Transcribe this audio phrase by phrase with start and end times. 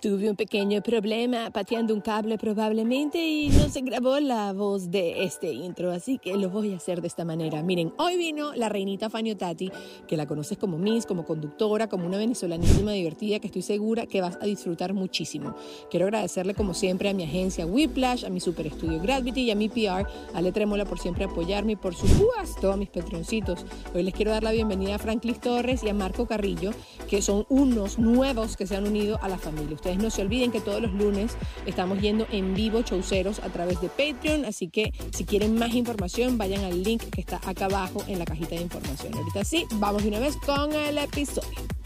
[0.00, 5.24] Tuve un pequeño problema pateando un cable probablemente y no se grabó la voz de
[5.24, 7.62] este intro, así que lo voy a hacer de esta manera.
[7.62, 9.70] Miren, hoy vino la reinita Fanny Tati,
[10.08, 14.22] que la conoces como Miss, como conductora, como una venezolanísima divertida que estoy segura que
[14.22, 15.54] vas a disfrutar muchísimo.
[15.90, 19.54] Quiero agradecerle como siempre a mi agencia Whiplash, a mi super estudio Gravity y a
[19.54, 23.66] mi PR, a Le Tremola por siempre apoyarme y por supuesto a mis patroncitos.
[23.94, 26.70] Hoy les quiero dar la bienvenida a Franklin Torres y a Marco Carrillo,
[27.06, 29.74] que son unos nuevos que se han unido a la familia.
[29.74, 33.80] Ustedes no se olviden que todos los lunes estamos yendo en vivo showceros a través
[33.80, 38.04] de Patreon, así que si quieren más información vayan al link que está acá abajo
[38.06, 39.14] en la cajita de información.
[39.14, 41.79] Ahorita sí, vamos de una vez con el episodio.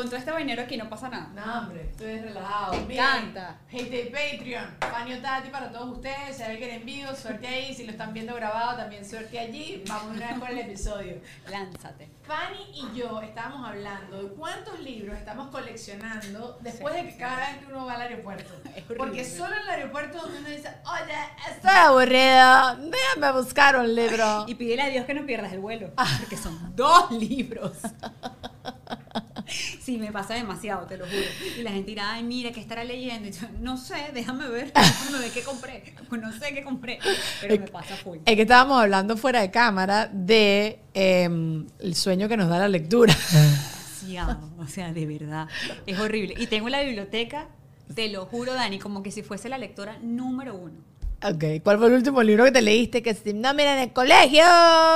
[0.00, 1.28] Con todo este vainero aquí no pasa nada.
[1.34, 2.72] No, hombre, estoy relajado.
[2.86, 3.58] Me encanta.
[3.68, 6.38] Gente de Patreon, Fanny Tati para todos ustedes.
[6.38, 7.74] Si alguien en vivo, suerte ahí.
[7.74, 9.84] Si lo están viendo grabado, también suerte allí.
[9.86, 11.20] Vamos una vez con el episodio.
[11.50, 12.08] Lánzate.
[12.22, 17.58] Fanny y yo estábamos hablando de cuántos libros estamos coleccionando después de que cada vez
[17.58, 18.50] que uno va al aeropuerto.
[18.96, 21.12] Porque solo en el aeropuerto donde uno dice, oye,
[21.50, 24.46] estoy aburrido, déjame buscar un libro.
[24.48, 25.90] Y pídele a Dios que no pierdas el vuelo.
[25.98, 26.08] Ah.
[26.20, 27.76] Porque son dos libros.
[29.80, 31.26] Sí, me pasa demasiado, te lo juro.
[31.58, 33.28] Y la gente dirá, ay, mira, ¿qué estará leyendo?
[33.28, 34.72] Y yo, no sé, déjame ver.
[34.74, 35.94] Déjame ver qué compré.
[36.08, 36.98] Pues no sé qué compré.
[37.40, 38.18] Pero me pasa full.
[38.24, 42.68] Es que estábamos hablando fuera de cámara de em, el sueño que nos da la
[42.68, 43.14] lectura.
[43.32, 44.50] Demasiado.
[44.58, 45.48] O sea, de verdad.
[45.86, 46.34] Es horrible.
[46.38, 47.48] Y tengo la biblioteca,
[47.94, 50.89] te lo juro, Dani, como que si fuese la lectora número uno.
[51.22, 53.02] Ok, ¿cuál fue el último libro que te leíste?
[53.02, 54.42] Que si- no, mira, en el colegio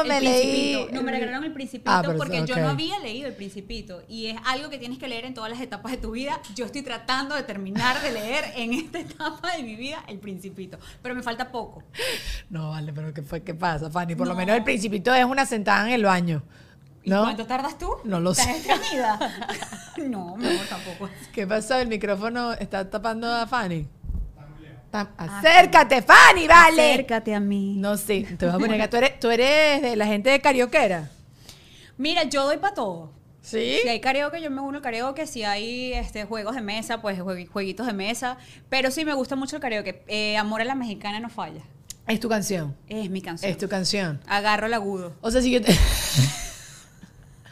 [0.03, 0.87] El me Principito.
[0.87, 0.89] leí.
[0.93, 4.03] No, me regalaron el Principito Ah, porque eso, yo no había leído el Principito.
[4.09, 6.41] Y es algo que tienes que leer en todas las etapas de tu vida.
[6.55, 10.79] Yo estoy tratando de terminar de leer en esta etapa de mi vida el Principito.
[11.03, 11.83] Pero me falta poco.
[12.49, 14.15] No, vale, pero ¿qué, fue, ¿qué pasa, Fanny?
[14.15, 14.39] Por lo No.
[14.39, 16.43] menos el principito es una sentada en el baño.
[17.03, 17.21] ¿Y ¿No?
[17.25, 17.87] cuánto tardas tú?
[18.05, 18.57] No lo ¿Estás sé.
[18.73, 19.19] estreñida?
[20.09, 21.11] no, mi amor, tampoco.
[21.35, 21.79] ¿Qué pasó?
[21.79, 23.87] ¿El micrófono está tapando a Fanny?
[24.95, 26.93] Tam- Ah, Acércate, Fanny, vale.
[26.93, 27.75] Acércate a mí.
[27.79, 28.91] No sé, te voy a poner acá.
[28.91, 31.11] ¿Tú eres, tú eres de la gente de carioquera?
[31.97, 33.11] Mira, yo doy para todo.
[33.43, 33.79] ¿Sí?
[33.83, 35.27] Si hay karaoke, yo me uno al karaoke.
[35.27, 38.39] Si hay este, juegos de mesa, pues jue- jueguitos de mesa.
[38.69, 40.05] Pero sí me gusta mucho el karaoke.
[40.07, 41.63] Eh, Amor a la mexicana no falla.
[42.07, 42.77] Es tu canción.
[42.89, 43.51] Es mi canción.
[43.51, 44.21] Es tu canción.
[44.29, 45.15] Agarro el agudo.
[45.23, 45.77] O sea, si yo te...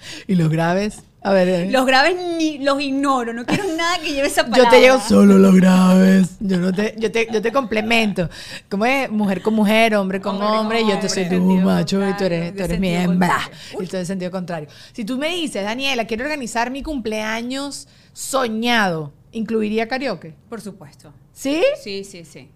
[0.27, 1.03] ¿Y los graves?
[1.25, 1.49] A ver.
[1.49, 1.71] eh.
[1.71, 4.71] Los graves ni los ignoro, no quiero nada que lleve esa Yo palabra.
[4.73, 6.31] te llevo solo los graves.
[6.41, 8.29] Yo no te, yo te, yo te complemento.
[8.69, 9.09] ¿Cómo es?
[9.09, 12.13] Mujer con mujer, hombre con Hombre con hombre, y yo te soy tu macho y
[12.17, 13.39] tú eres, tú eres mi hembra.
[13.81, 14.69] Y tú de sentido contrario.
[14.93, 20.35] Si tú me dices, Daniela, quiero organizar mi cumpleaños soñado, ¿incluiría karaoke?
[20.49, 21.13] Por supuesto.
[21.33, 21.63] ¿Sí?
[21.83, 22.49] Sí, sí, sí.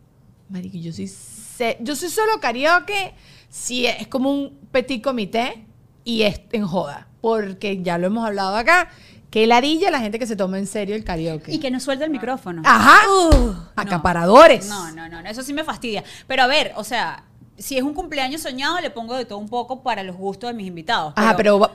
[0.49, 3.15] Marico, yo soy, ce- yo soy solo karaoke
[3.49, 5.65] si es como un petit comité
[6.05, 7.07] y es en joda.
[7.27, 8.89] Porque ya lo hemos hablado acá,
[9.33, 11.53] que ladilla la gente que se toma en serio el karaoke.
[11.53, 12.63] Y que no suelta el micrófono.
[12.65, 13.01] Ajá.
[13.11, 14.69] Uh, Acaparadores.
[14.69, 16.05] No, no, no, no, eso sí me fastidia.
[16.29, 17.25] Pero a ver, o sea,
[17.59, 20.55] si es un cumpleaños soñado, le pongo de todo un poco para los gustos de
[20.55, 21.15] mis invitados.
[21.17, 21.69] Ajá, pero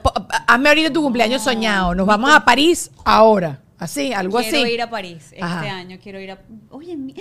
[0.46, 1.94] hazme ahorita tu cumpleaños soñado.
[1.94, 3.60] Nos vamos a París ahora.
[3.76, 4.72] Así, algo quiero así.
[4.72, 5.60] ir a París este Ajá.
[5.70, 5.98] año.
[6.02, 6.38] Quiero ir a.
[6.70, 7.14] Oye, mi-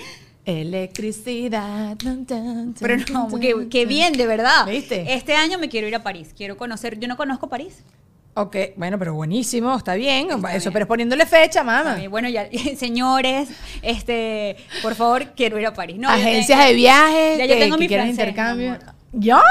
[0.45, 1.97] Electricidad.
[1.97, 3.27] Dun, dun, pero no,
[3.69, 4.65] qué, bien, de verdad.
[4.67, 5.13] ¿Viste?
[5.13, 6.33] Este año me quiero ir a París.
[6.35, 6.97] Quiero conocer.
[6.97, 7.83] Yo no conozco París.
[8.33, 10.31] Ok, bueno, pero buenísimo, está bien.
[10.31, 10.73] Está Eso, bien.
[10.73, 11.97] pero es poniéndole fecha, mamá.
[12.09, 12.47] Bueno, ya,
[12.77, 13.49] señores,
[13.81, 15.97] este, por favor, quiero ir a París.
[15.99, 18.77] No, yo Agencias tengo- de viajes Ya yo que, tengo que mi francés, intercambio.
[19.11, 19.41] ¡Ya!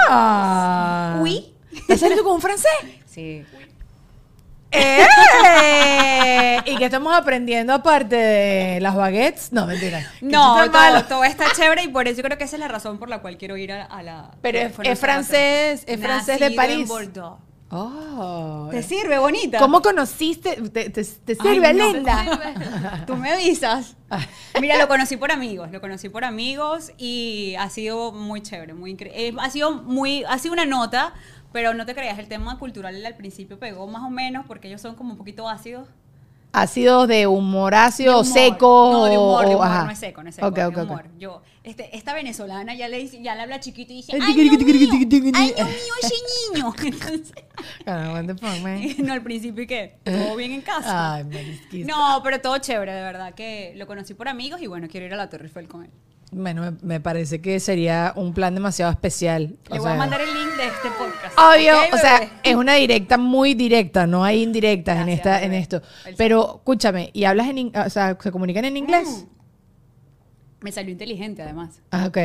[1.21, 1.53] Oui.
[1.73, 2.71] ¿Estás saliendo con un francés?
[3.07, 3.45] Sí.
[4.73, 6.59] ¡Eh!
[6.67, 9.53] ¿Y qué estamos aprendiendo aparte de las baguettes?
[9.53, 10.11] No, mentira.
[10.21, 11.05] No, todo, malo.
[11.05, 13.37] todo está chévere y por eso creo que esa es la razón por la cual
[13.37, 14.31] quiero ir a, a la.
[14.41, 16.89] Pero es- francés- es francés de Nacido en París.
[16.89, 17.39] Bordeaux.
[17.73, 18.69] Oh.
[18.71, 19.59] ¿Te sirve, bonita?
[19.59, 20.57] ¿Cómo conociste?
[20.71, 23.05] ¿Te, te, te Ay, sirve, no, linda?
[23.07, 23.97] Tú me avisas.
[24.61, 28.91] Mira, lo conocí por amigos, lo conocí por amigos y ha sido muy chévere, muy
[28.91, 29.41] increíble.
[29.41, 31.15] Ha sido muy, ha sido una nota,
[31.53, 34.81] pero no te creas, el tema cultural al principio pegó más o menos porque ellos
[34.81, 35.89] son como un poquito ácidos.
[36.53, 38.39] ¿Ácido de humor ácido o De humor.
[38.43, 38.89] seco?
[38.93, 39.85] No, de humor, de o- humor, ajá.
[39.85, 41.05] no es seco, no es seco, Ok, es ok, de humor.
[41.19, 44.35] Yo, este, esta venezolana ya le dice, ya le habla chiquito y dice, El ay,
[44.35, 44.91] Dios mío,
[45.35, 45.53] ay.
[45.57, 46.15] Dios mío, ese
[46.55, 46.75] niño.
[46.83, 47.33] Entonces,
[48.99, 49.99] no, al principio, ¿y qué?
[50.05, 51.15] ¿Todo bien en casa?
[51.15, 51.25] Ay.
[51.87, 55.15] No, pero todo chévere, de verdad, que lo conocí por amigos y bueno, quiero ir
[55.15, 55.91] a la Torre Eiffel con él.
[56.33, 59.57] Bueno, me, parece que sería un plan demasiado especial.
[59.71, 61.37] Le O voy a mandar el link de este podcast.
[61.37, 65.55] Obvio, ¿ok, o sea, es una directa muy directa, no hay indirectas en esta en
[65.55, 65.83] esto.
[66.17, 69.27] Pero escúchame, ¿y hablas en o sea, se comunican en inglés?
[69.27, 69.41] Mm.
[70.63, 71.81] Me salió inteligente, además.
[71.91, 72.19] Ah, ok.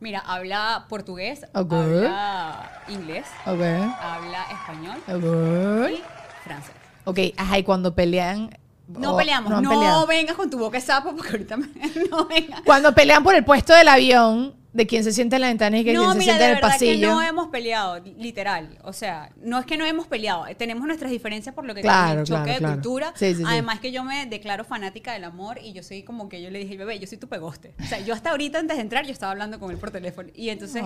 [0.00, 1.72] Mira, habla portugués, Ok.
[1.72, 3.60] habla inglés, Ok.
[4.00, 5.90] habla español Ok.
[5.90, 6.02] y
[6.44, 6.72] francés.
[7.04, 8.50] Ok, ajá, y cuando pelean
[8.88, 11.66] No o- peleamos, no, vengas con tu boca de sapo porque ahorita me,
[12.10, 12.62] no vengas.
[12.64, 15.84] Cuando pelean por el puesto del avión, de quién se sienta en la ventana y
[15.84, 17.10] que No, quién se mira, sienta de en el verdad que pasillo.
[17.10, 18.78] no hemos peleado, literal.
[18.84, 21.80] O sea, no es que no hemos peleado, eh, tenemos nuestras diferencias por lo que
[21.80, 22.74] Claro, el choque claro, de claro.
[22.74, 23.12] cultura.
[23.16, 23.44] Sí, sí, sí.
[23.46, 26.58] Además que yo me declaro fanática del amor y yo soy como que yo le
[26.60, 27.74] dije, bebé, yo soy tu pegoste.
[27.82, 30.28] O sea, yo hasta ahorita antes de entrar yo estaba hablando con él por teléfono
[30.34, 30.82] y entonces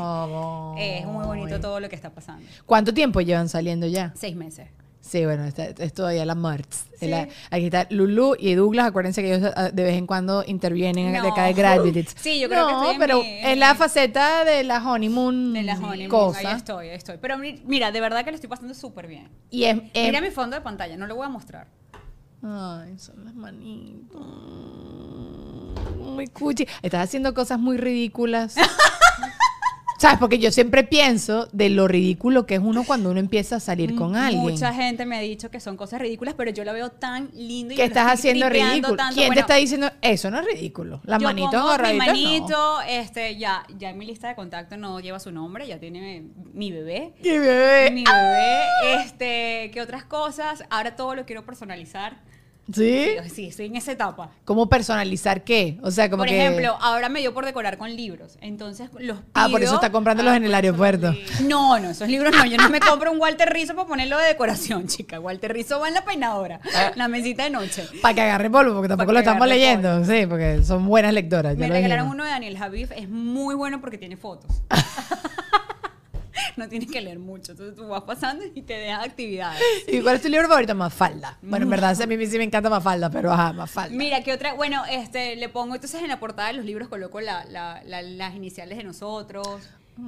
[0.78, 2.46] eh, es muy bonito todo lo que está pasando.
[2.66, 4.12] ¿Cuánto tiempo llevan saliendo ya?
[4.16, 4.68] Seis meses.
[5.02, 6.86] Sí, bueno, está- es todavía la Marts.
[6.98, 7.08] Sí.
[7.08, 8.86] La- aquí está Lulu y Douglas.
[8.86, 11.32] Acuérdense que ellos ah, de vez en cuando intervienen de No.
[11.32, 12.14] acá de Graduates.
[12.20, 15.52] Sí, yo creo que estoy en pero mi- en la mi- faceta de la honeymoon,
[15.54, 16.48] De la honeymoon, cosa.
[16.50, 17.18] ahí estoy, ahí estoy.
[17.20, 19.28] Pero mi- mira, de verdad que lo estoy pasando súper bien.
[19.50, 21.66] Y es, es- Mira mi fondo de pantalla, no lo voy a mostrar.
[22.44, 24.20] Ay, son las manitos.
[25.98, 26.66] Muy cuchi.
[26.82, 28.54] Estás haciendo cosas muy ridículas.
[30.02, 30.18] ¿Sabes?
[30.18, 33.94] Porque yo siempre pienso de lo ridículo que es uno cuando uno empieza a salir
[33.94, 34.42] con alguien.
[34.42, 37.72] Mucha gente me ha dicho que son cosas ridículas, pero yo lo veo tan lindo
[37.72, 38.96] y que estás haciendo ridículo.
[38.96, 39.14] tanto.
[39.14, 40.28] ¿Quién te Bueno, está diciendo eso?
[40.28, 41.00] No es ridículo.
[41.04, 42.06] Las yo manitos pongo Mi agarraditas.
[42.08, 42.14] no.
[42.14, 46.24] manito, este, ya, ya en mi lista de contacto no lleva su nombre, ya tiene
[46.52, 47.14] mi bebé.
[47.22, 47.90] Y bebé.
[47.92, 50.64] Mi bebé, este, ¿qué otras cosas?
[50.68, 52.16] Ahora todo lo quiero personalizar.
[52.72, 53.16] ¿Sí?
[53.34, 54.30] Sí, estoy en esa etapa.
[54.44, 55.78] ¿Cómo personalizar qué?
[55.82, 56.38] O sea, como Por que...
[56.38, 58.38] ejemplo, ahora me dio por decorar con libros.
[58.40, 59.22] Entonces los pido.
[59.34, 61.12] Ah, por eso está comprándolos en el aeropuerto.
[61.42, 62.46] No, no, esos libros no.
[62.46, 65.18] Yo no me compro un Walter Rizzo para ponerlo de decoración, chica.
[65.18, 66.60] Walter Rizzo va en la peinadora,
[66.94, 67.84] la mesita de noche.
[68.00, 70.04] Para que agarre polvo, porque tampoco lo estamos leyendo.
[70.04, 71.56] Sí, porque son buenas lectoras.
[71.56, 74.62] Me regalaron uno de Daniel Javif, es muy bueno porque tiene fotos.
[76.56, 79.60] no tienes que leer mucho, entonces tú vas pasando y te dejas actividades.
[79.88, 80.74] ¿Y cuál es tu libro favorito?
[80.74, 81.38] Mafalda.
[81.42, 83.96] Bueno, en verdad, a mí sí me encanta Mafalda, pero ajá, Mafalda.
[83.96, 84.54] Mira, ¿qué otra?
[84.54, 88.02] Bueno, este, le pongo entonces en la portada de los libros coloco la- la- la-
[88.02, 89.60] las iniciales de nosotros,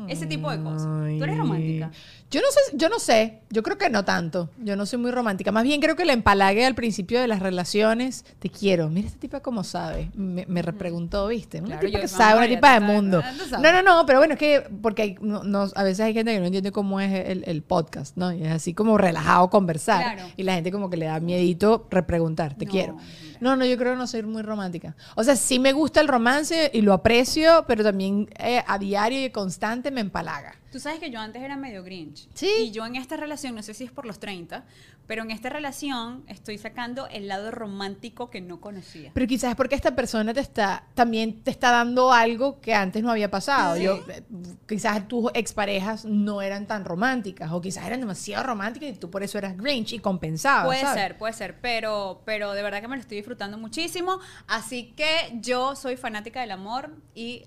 [0.08, 0.82] ese tipo de cosas.
[1.18, 1.90] ¿Tú eres romántica?
[2.30, 4.50] Yo no sé, yo no sé, yo creo que no tanto.
[4.58, 5.52] Yo no soy muy romántica.
[5.52, 8.88] Más bien creo que el empalague al principio de las relaciones, te quiero.
[8.90, 10.10] Mira esta tipa como sabe.
[10.14, 11.58] Me, me repreguntó, ¿viste?
[11.58, 13.22] Una Claro, tipa yo- que sabe, una tipa de mundo.
[13.60, 16.32] No, no, no, pero bueno, es que porque hay- no- no- a veces hay gente
[16.32, 18.32] que no entiende cómo es el, el podcast, ¿no?
[18.32, 20.14] Y es así como relajado conversar.
[20.14, 20.30] Claro.
[20.36, 22.96] Y la gente como que le da miedito repreguntar, te No, quiero.
[23.44, 24.96] No, no, yo creo que no soy muy romántica.
[25.16, 29.22] O sea, sí me gusta el romance y lo aprecio, pero también eh, a diario
[29.22, 30.54] y constante me empalaga.
[30.72, 32.26] Tú sabes que yo antes era medio grinch.
[32.32, 32.50] Sí.
[32.58, 34.64] Y yo en esta relación, no sé si es por los 30,
[35.06, 39.10] pero en esta relación estoy sacando el lado romántico que no conocía.
[39.14, 43.02] Pero quizás es porque esta persona te está, también te está dando algo que antes
[43.02, 43.76] no había pasado.
[43.76, 43.82] Sí.
[43.82, 44.22] Yo, eh,
[44.66, 49.22] quizás tus exparejas no eran tan románticas o quizás eran demasiado románticas y tú por
[49.22, 50.66] eso eras Grinch y compensabas.
[50.66, 51.02] Puede ¿sabes?
[51.02, 54.18] ser, puede ser, pero, pero de verdad que me lo estoy disfrutando muchísimo.
[54.46, 57.44] Así que yo soy fanática del amor y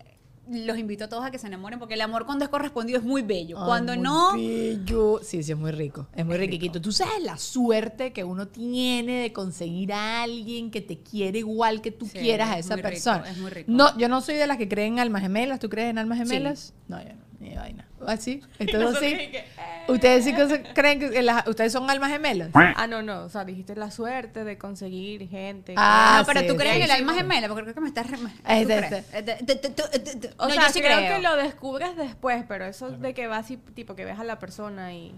[0.50, 3.06] los invito a todos a que se enamoren porque el amor cuando es correspondido es
[3.06, 3.58] muy bello.
[3.60, 5.20] Ay, cuando muy no, bello.
[5.24, 6.08] Sí, sí, es muy rico.
[6.16, 6.82] Es muy Es riquito.
[6.82, 11.82] Tú sabes la suerte que uno tiene de conseguir a alguien que te quiere igual
[11.82, 13.30] que tú Sí, quieras a es esa muy rico, persona.
[13.32, 13.72] es muy rico.
[13.72, 15.60] No, yo no soy de las que creen en almas gemelas.
[15.60, 16.25] ¿Tú crees en almas Sí.
[16.25, 16.74] gemelas?
[16.88, 17.26] No, yo no.
[17.48, 17.88] Ni de vaina.
[18.06, 18.42] así.
[18.60, 19.18] Entonces, nosotros sí.
[19.32, 19.44] que, eh.
[19.88, 22.50] ¿Ustedes sí que creen que las- ustedes son almas gemelas?
[22.54, 23.24] Ah, no, no.
[23.24, 25.74] O sea, dijiste la suerte de conseguir gente.
[25.74, 27.20] que- Ah, no, pero sí, tú crees sí, en el sí, alma sí.
[27.20, 28.10] gemela, porque creo que me estás...
[28.10, 28.24] re- ¿tú
[28.68, 31.16] de- O no, sea, yo sí creo, creo.
[31.16, 34.39] que lo descubres después, pero eso de que vas y tipo que ves a la
[34.39, 35.13] persona y,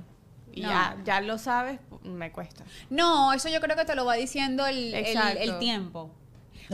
[0.53, 0.69] y No.
[0.69, 2.63] ya, ya lo sabes, me cuesta.
[2.89, 6.12] No, eso yo creo que te lo va diciendo el, el tiempo.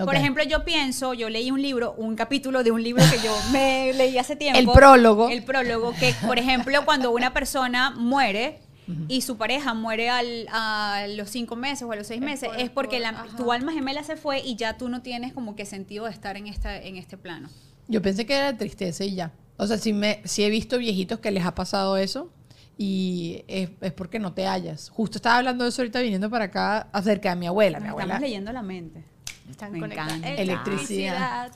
[0.03, 3.33] Por ejemplo, yo pienso, yo leí un libro, un capítulo de un libro que yo
[3.53, 4.59] me leí hace tiempo.
[4.59, 5.29] El prólogo.
[5.29, 8.59] El prólogo, que por ejemplo, cuando una persona muere
[9.07, 12.49] y su pareja muere al- a los cinco meses o a los seis Es meses,
[12.49, 15.33] por- es porque por- la- tu alma gemela se fue y ya tú no tienes
[15.33, 17.49] como que sentido de estar en, esta, en este plano.
[17.87, 19.31] Yo pensé que era tristeza y ya.
[19.57, 22.31] O sea, sí, me, sí he visto viejitos que les ha pasado eso
[22.77, 24.89] y es, es porque no te hallas.
[24.89, 27.79] Justo estaba hablando de eso ahorita viniendo para acá acerca de mi abuela.
[27.79, 29.03] Mi Nos abuela estamos leyendo la mente.
[29.49, 30.13] Están Me conectadas.
[30.13, 30.41] encanta.
[30.41, 31.51] Electricidad.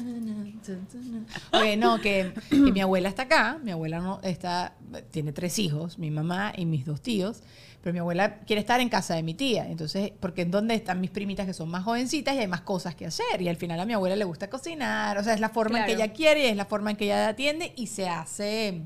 [1.51, 4.73] Oye, no, que, que mi abuela está acá, mi abuela no está,
[5.11, 7.41] tiene tres hijos, mi mamá y mis dos tíos,
[7.81, 11.01] pero mi abuela quiere estar en casa de mi tía, entonces, porque es donde están
[11.01, 13.79] mis primitas que son más jovencitas y hay más cosas que hacer, y al final
[13.79, 16.43] a mi abuela le gusta cocinar, o sea, es la forma en que ella quiere
[16.43, 18.81] y es la forma en que ella atiende y se hace...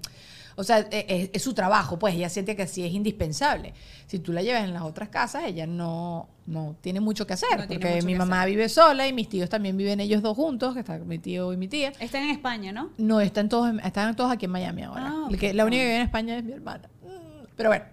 [0.55, 3.73] O sea, e- es, es su trabajo, pues ella siente que así es indispensable.
[4.07, 7.49] Si tú la llevas en las otras casas, ella no, no tiene mucho que hacer,
[7.59, 8.51] No porque mi mamá hacer.
[8.51, 11.57] vive sola y mis tíos también viven ellos dos juntos, que están mi tío y
[11.57, 11.91] mi tía.
[11.99, 12.91] Están en España, ¿no?
[12.97, 15.07] No, están todos, están todos aquí en Miami ahora.
[15.11, 16.87] Ah, que- la única que vive en España es mi hermana.
[17.01, 17.85] Mm, Pero bueno,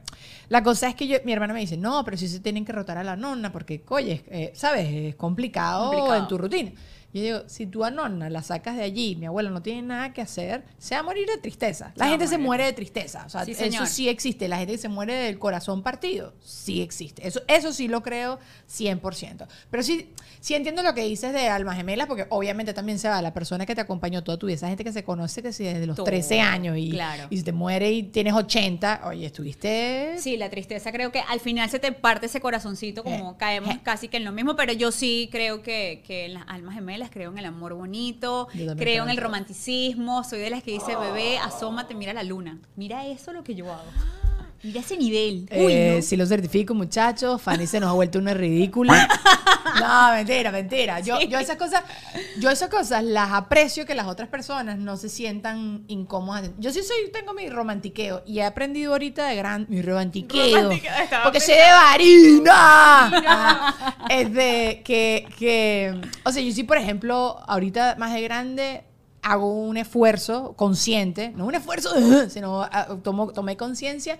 [0.49, 2.73] la cosa es que yo, mi hermana me dice, no, pero si se tienen que
[2.73, 4.89] rotar a la nonna, porque, oye, eh, ¿sabes?
[4.89, 6.21] Es complicado, Complicado.
[6.23, 6.73] en tu rutina.
[7.13, 10.13] Yo digo, si tú a nonna la sacas de allí, mi abuela no tiene nada
[10.13, 11.93] que hacer, se va a morir de tristeza.
[11.97, 13.25] La Se gente se muere de tristeza.
[13.27, 14.47] O sea, Sí, eso sí existe.
[14.49, 17.27] La gente que se muere del corazón partido, sí existe.
[17.27, 18.39] Eso, eso sí lo creo
[18.69, 19.47] 100%.
[19.71, 23.21] Pero sí, sí entiendo lo que dices de almas gemelas, porque obviamente también se va
[23.23, 24.55] la persona que te acompañó toda tu vida.
[24.57, 27.27] Esa gente que se conoce que si desde los Todo, 13 años y, claro.
[27.31, 30.15] y si te muere y tienes 80, oye, estuviste...
[30.19, 33.75] Sí, la tristeza creo que al final se te parte ese corazoncito, como Eh, caemos
[33.75, 33.81] eh.
[33.83, 37.00] casi que en lo mismo, pero yo sí creo que, que en las almas gemelas
[37.09, 40.97] creo en el amor bonito, creo creo en el romanticismo, soy de las que dice,
[40.97, 42.59] bebé, asómate, mira la luna.
[42.77, 43.91] Mira eso lo que yo hago.
[44.63, 45.49] Mira ese nivel.
[45.53, 46.03] Uy, Eh, no.
[46.03, 47.41] Sí lo certifico, muchachos.
[47.41, 49.09] Fanny se nos ha vuelto una ridícula.
[49.79, 50.99] No, mentira, mentira.
[51.01, 51.85] Yo, yo esas cosas,
[52.41, 56.51] yo esas cosas las aprecio que las otras personas no se sientan incómodas.
[56.59, 60.57] Yo sí soy, tengo mi romantiqueo y he aprendido ahorita de gran mi romantiqueo.
[60.63, 61.65] Romantiqueo, porque pensando.
[61.65, 63.77] de varina.
[64.11, 68.83] Es de que, que, o sea, yo sí, por ejemplo, ahorita más de grande
[69.23, 71.91] hago un esfuerzo consciente, no un esfuerzo,
[72.29, 74.19] sino ah, tomo, tomé conciencia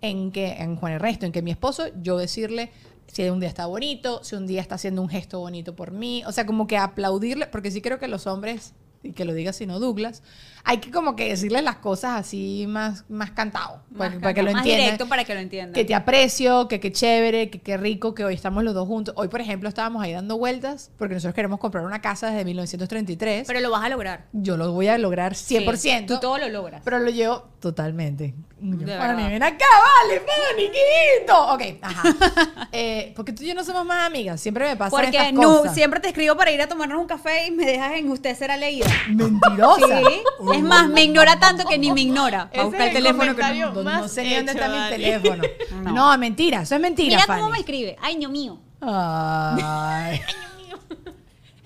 [0.00, 2.70] en que, en Juan Ernesto, en que mi esposo, yo decirle
[3.06, 6.22] si un día está bonito, si un día está haciendo un gesto bonito por mí,
[6.26, 9.52] o sea, como que aplaudirle, porque sí creo que los hombres, y que lo diga
[9.52, 10.22] sino Douglas,
[10.68, 14.42] hay que como que decirles las cosas así más, más cantado, para, Más para que
[14.42, 14.84] lo más entiendan.
[14.84, 15.72] directo para que lo entiendan.
[15.72, 19.14] Que te aprecio, que qué chévere, que qué rico que hoy estamos los dos juntos.
[19.16, 23.46] Hoy, por ejemplo, estábamos ahí dando vueltas porque nosotros queremos comprar una casa desde 1933.
[23.46, 24.24] Pero lo vas a lograr.
[24.32, 25.76] yo lo voy a lograr 100%.
[25.76, 26.82] Sí, tú todo lo logras.
[26.84, 28.34] Pero lo llevo totalmente.
[28.58, 29.16] Fanny, verdad.
[29.28, 29.64] ven acá,
[30.02, 31.46] vale, Fanny, quito.
[31.52, 32.02] Ok, ajá.
[32.72, 34.38] Eh, porque tú y yo no somos más amigas.
[34.40, 35.74] Siempre me pasa Porque estas no, cosas.
[35.74, 38.56] siempre te escribo para ir a tomarnos un café y me dejas en usted será
[38.58, 38.86] leída.
[39.08, 39.98] Mentirosa.
[39.98, 40.22] Sí.
[40.56, 42.50] Es más, me ignora tanto que ni me ignora.
[42.52, 45.42] Para buscar el el teléfono que no- No, no sé ni dónde está mi teléfono.
[45.82, 45.92] No.
[46.12, 46.18] No.
[46.18, 46.62] mentira.
[46.62, 47.40] Eso es mentira, Mira Fanny.
[47.40, 47.96] cómo me escribe.
[48.00, 48.58] Ay, Dios mío.
[48.80, 50.20] Ay.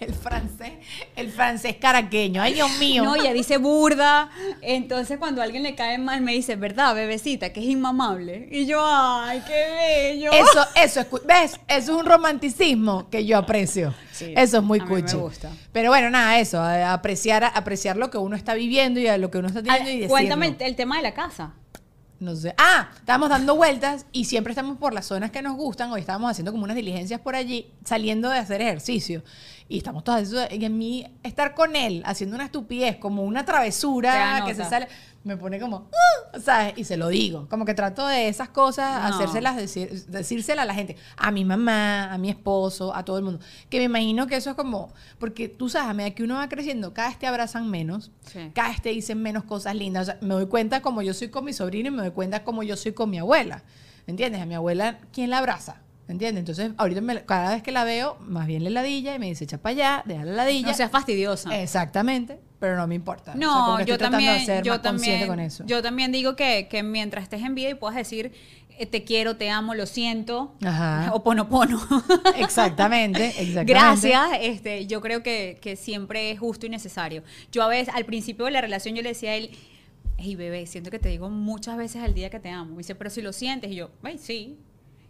[0.00, 0.72] El francés,
[1.14, 2.40] el francés caraqueño.
[2.40, 3.04] Ay, Dios mío.
[3.04, 4.30] No, ella dice burda.
[4.62, 7.52] Entonces, cuando a alguien le cae mal, me dice, ¿verdad, bebecita?
[7.52, 8.48] Que es inmamable.
[8.50, 10.32] Y yo, ay, qué bello.
[10.32, 11.60] Eso, eso es, ¿ves?
[11.68, 13.94] Eso es un romanticismo que yo aprecio.
[14.10, 15.16] Sí, eso es muy mí me cuchi.
[15.16, 15.50] gusta.
[15.72, 19.38] Pero bueno, nada, eso, apreciar, apreciar lo que uno está viviendo y a lo que
[19.38, 20.10] uno está Ah, teniendo y decirlo.
[20.10, 21.52] Cuéntame el, el tema de la casa.
[22.18, 22.54] No sé.
[22.58, 25.90] Ah, estábamos dando vueltas y siempre estamos por las zonas que nos gustan.
[25.90, 29.22] Hoy estábamos haciendo como unas diligencias por allí, saliendo de hacer ejercicio.
[29.72, 30.28] Y estamos todas.
[30.50, 34.88] Y a mí, estar con él haciendo una estupidez, como una travesura que se sale,
[35.22, 35.88] me pone como.
[35.92, 36.72] "Ah", ¿Sabes?
[36.76, 37.46] Y se lo digo.
[37.48, 39.14] Como que trato de esas cosas, No.
[39.14, 40.96] hacérselas, decir, decírselas a la gente.
[41.16, 43.38] A mi mamá, a mi esposo, a todo el mundo.
[43.68, 44.92] Que me imagino que eso es como.
[45.20, 48.10] Porque tú sabes, a medida que uno va creciendo, cada vez te abrazan menos.
[48.26, 48.50] Sí.
[48.52, 50.02] Cada vez te dicen menos cosas lindas.
[50.02, 52.42] O sea, me doy cuenta como yo soy con mi sobrino y me doy cuenta
[52.42, 53.62] como yo soy con mi abuela.
[54.08, 54.42] ¿Entiendes?
[54.42, 55.76] A mi abuela, ¿quién la abraza?
[56.10, 56.40] ¿Entiendes?
[56.40, 59.44] Entonces, ahorita me- cada vez que la veo, más bien le ladilla y me dice,
[59.44, 60.68] echa para allá, deja la ladilla.
[60.68, 61.60] No seas fastidiosa.
[61.60, 63.32] Exactamente, pero no me importa.
[63.32, 65.64] O sea, No, que estoy yo también, ser yo también, con eso.
[65.66, 68.32] yo también digo que, que mientras estés en vida y puedas decir
[68.78, 71.10] eh, te quiero, te amo, lo siento, Ajá.
[71.12, 71.78] o pono pono.
[72.36, 73.72] Exactamente, exactamente.
[73.72, 77.22] Gracias, este, yo creo que, que siempre es justo y necesario.
[77.52, 79.50] Yo a veces, al principio de la relación, yo le decía a él,
[80.16, 82.72] hey bebé, siento que te digo muchas veces al día que te amo.
[82.72, 84.58] Me dice, pero si lo sientes, y yo, ay, sí.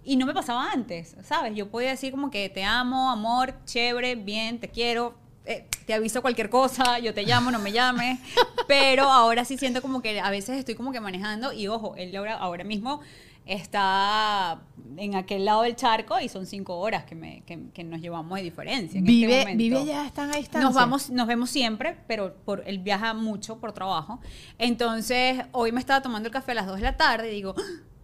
[0.04, 1.54] Y no me pasaba antes, ¿sabes?
[1.54, 5.14] Yo podía decir como que te amo, amor, chévere, bien, te quiero,
[5.44, 8.18] eh, te aviso cualquier cosa, yo te llamo, no me llames.
[8.66, 12.14] Pero ahora sí siento como que a veces estoy como que manejando y ojo, él
[12.16, 13.00] ahora, ahora mismo
[13.46, 14.60] está
[14.96, 18.36] en aquel lado del charco y son cinco horas que, me, que, que nos llevamos
[18.38, 18.98] de diferencia.
[18.98, 19.58] en este Vive, momento.
[19.58, 20.60] vive ya, están a distancia.
[20.60, 24.20] Nos vamos, nos vemos siempre, pero por, él viaja mucho por trabajo.
[24.58, 27.54] Entonces, hoy me estaba tomando el café a las 2 de la tarde y digo,
[27.58, 27.62] "Ah,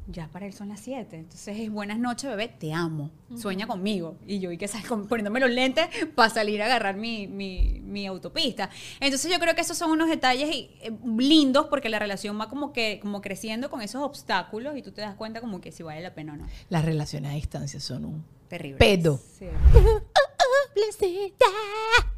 [0.09, 1.17] ya para él son las 7.
[1.17, 3.11] Entonces es buenas noches, bebé, te amo.
[3.37, 4.17] Sueña conmigo.
[4.27, 8.07] Y yo vi que con- poniéndome los lentes para salir a agarrar mi, mi, mi
[8.07, 8.71] autopista.
[9.01, 12.49] Entonces yo creo que esos son unos detalles y, eh, lindos porque la relación va
[12.49, 15.83] como que como creciendo con esos obstáculos y tú te das cuenta como que si
[15.83, 16.47] vale la pena o no.
[16.69, 18.79] Las relaciones a distancia son un Terrible.
[18.79, 19.19] pedo.
[19.39, 19.47] Sí.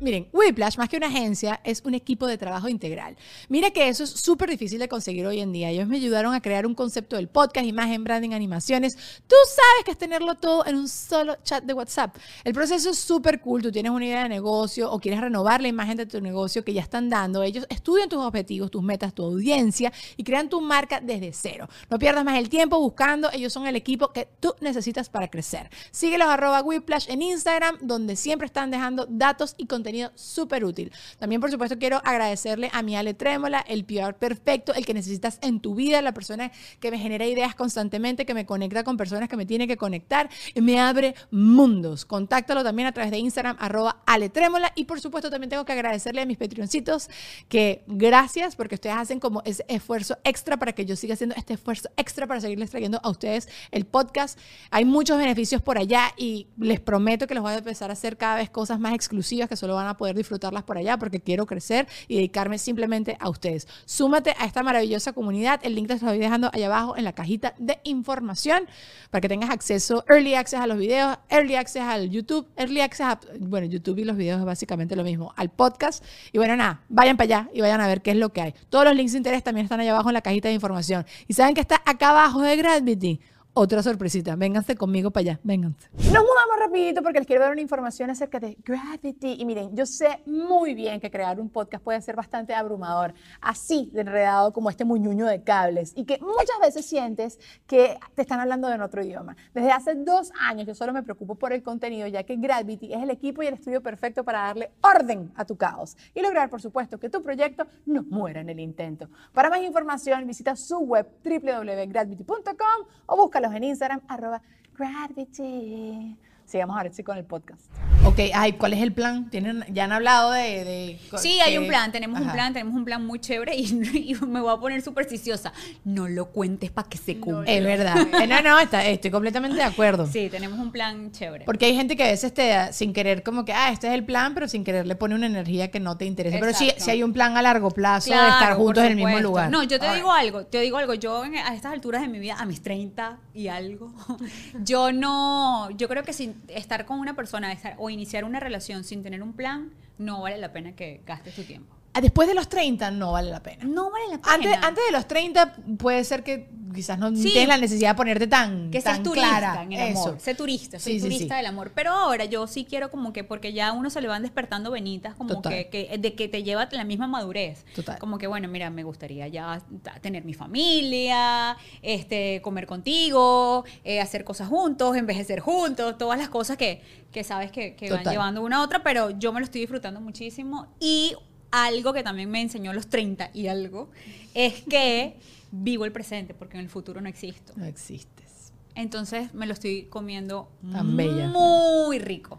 [0.01, 3.17] Miren, Whiplash, más que una agencia, es un equipo de trabajo integral.
[3.49, 5.71] Mira que eso es súper difícil de conseguir hoy en día.
[5.71, 8.97] Ellos me ayudaron a crear un concepto del podcast, imagen, branding, animaciones.
[9.27, 12.17] Tú sabes que es tenerlo todo en un solo chat de WhatsApp.
[12.45, 13.63] El proceso es súper cool.
[13.63, 16.73] Tú tienes una idea de negocio o quieres renovar la imagen de tu negocio que
[16.73, 17.43] ya están dando.
[17.43, 21.69] Ellos estudian tus objetivos, tus metas, tu audiencia y crean tu marca desde cero.
[21.91, 23.31] No pierdas más el tiempo buscando.
[23.33, 25.71] Ellos son el equipo que tú necesitas para crecer.
[25.91, 30.93] Síguelos arroba Whiplash en Instagram, donde siempre están dejando datos y contenido súper útil.
[31.19, 35.39] También, por supuesto, quiero agradecerle a mi Ale Trémola, el PR perfecto, el que necesitas
[35.43, 36.51] en tu vida, la persona
[36.81, 40.29] que me genera ideas constantemente, que me conecta con personas que me tiene que conectar
[40.55, 42.05] y me abre mundos.
[42.05, 44.73] Contáctalo también a través de Instagram, arroba Ale Trémola.
[44.75, 47.09] Y, por supuesto, también tengo que agradecerle a mis Patreoncitos
[47.49, 51.55] que gracias porque ustedes hacen como ese esfuerzo extra para que yo siga haciendo este
[51.55, 54.39] esfuerzo extra para seguirles trayendo a ustedes el podcast.
[54.71, 58.17] Hay muchos beneficios por allá y les prometo que les voy a empezar a hacer
[58.17, 61.47] cada vez cosas más exclusivas que solo van a poder disfrutarlas por allá porque quiero
[61.47, 63.69] crecer y dedicarme simplemente a ustedes.
[63.85, 65.61] Súmate a esta maravillosa comunidad.
[65.63, 68.67] El link te lo estoy dejando allá abajo en la cajita de información
[69.11, 73.07] para que tengas acceso, early access a los videos, early access al YouTube, early access
[73.07, 76.05] a, bueno, YouTube y los videos es básicamente lo mismo, al podcast.
[76.33, 78.55] Y bueno, nada, vayan para allá y vayan a ver qué es lo que hay.
[78.71, 81.07] Todos los links de interés también están allá abajo en la cajita de información.
[81.27, 83.21] Y saben que está acá abajo de Gravity.
[83.61, 85.89] Otra sorpresita, vénganse conmigo para allá, vénganse.
[85.97, 89.35] Nos mudamos rapidito porque les quiero dar una información acerca de Gravity.
[89.37, 93.91] Y miren, yo sé muy bien que crear un podcast puede ser bastante abrumador, así
[93.93, 98.39] de enredado como este muñuño de cables, y que muchas veces sientes que te están
[98.39, 99.37] hablando en otro idioma.
[99.53, 103.03] Desde hace dos años yo solo me preocupo por el contenido, ya que Gravity es
[103.03, 106.63] el equipo y el estudio perfecto para darle orden a tu caos y lograr, por
[106.63, 109.09] supuesto, que tu proyecto no muera en el intento.
[109.33, 113.17] Para más información, visita su web www.gravity.com o
[113.55, 114.43] en Instagram, arroba
[114.77, 116.17] Gravity.
[116.45, 117.61] Sigamos ahora sí con el podcast.
[118.07, 119.29] Ok, ay, ¿cuál es el plan?
[119.29, 120.65] ¿Tienen, ya han hablado de...
[120.65, 123.65] de Sí, hay un plan, tenemos un plan, tenemos un plan muy chévere y,
[124.13, 125.53] y me voy a poner supersticiosa.
[125.85, 127.53] No lo cuentes para que se cumpla.
[127.53, 127.97] Es verdad.
[128.19, 130.07] Eh, no, no, está- estoy completamente de acuerdo.
[130.07, 131.45] Sí, tenemos un plan chévere.
[131.45, 133.93] Porque hay gente que a veces te da, sin querer, como que, ah, este es
[133.93, 136.39] el plan, pero sin querer le pone una energía que no te interesa.
[136.41, 139.21] Pero sí, sí hay un plan a largo plazo de estar juntos en el mismo
[139.21, 139.51] lugar.
[139.51, 142.09] No, yo te All digo algo, te digo algo, yo en- a estas alturas de
[142.09, 143.95] mi vida, a mis 30 y algo,
[144.65, 149.05] yo no, yo creo que sin estar con una persona o iniciar una relación sin
[149.05, 151.78] tener un plan, no vale la pena que gastes tu tiempo.
[151.99, 153.65] Ah, Después de los 30 no vale la pena.
[153.65, 154.35] No vale la pena.
[154.35, 157.23] Antes, antes de los 30 puede ser que quizás no Sí.
[157.25, 159.63] tienes la necesidad de ponerte tan, que tan seas turista clara.
[159.65, 160.11] en el amor.
[160.15, 160.21] Eso.
[160.25, 161.39] Sé turista, soy Sí, turista sí.
[161.39, 161.73] del amor.
[161.75, 164.71] Pero ahora yo sí quiero como que, porque ya a uno se le van despertando
[164.71, 167.65] venitas, como que, que- de que te lleva la misma madurez.
[167.75, 167.99] Total.
[167.99, 169.61] Como que, bueno, mira, me gustaría ya
[170.03, 176.57] tener mi familia, este, comer contigo, eh, hacer cosas juntos, envejecer juntos, todas las cosas
[176.57, 179.63] que, que sabes que, que van llevando una a otra, pero yo me lo estoy
[179.63, 180.69] disfrutando muchísimo.
[180.79, 181.17] Y
[181.51, 183.91] algo que también me enseñó los 30 y algo,
[184.35, 185.17] es que
[185.51, 187.53] vivo el presente, porque en el futuro no existo.
[187.57, 188.53] No existes.
[188.75, 191.29] Entonces me lo estoy comiendo Tan bella.
[191.29, 192.39] muy rico.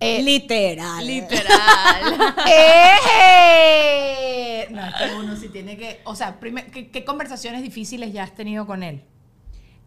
[0.00, 1.06] Eh, Literal.
[1.06, 2.34] Literal.
[3.40, 4.66] ¡Eh!
[4.70, 6.00] No, es que uno sí tiene que.
[6.04, 9.02] O sea, primer- ¿qué, qué conversaciones difíciles ya has tenido con él?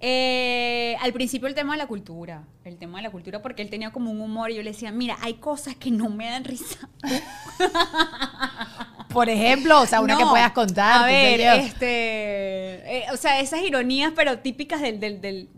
[0.06, 3.70] Eh, al principio el tema de la cultura, el tema de la cultura, porque él
[3.70, 6.44] tenía como un humor y yo le decía, mira, hay cosas que no me dan
[6.44, 6.90] risa.
[9.10, 11.04] Por ejemplo, o sea, una que puedas contar.
[11.04, 15.50] A ver, este, eh, o sea, esas ironías, pero típicas del, del, del-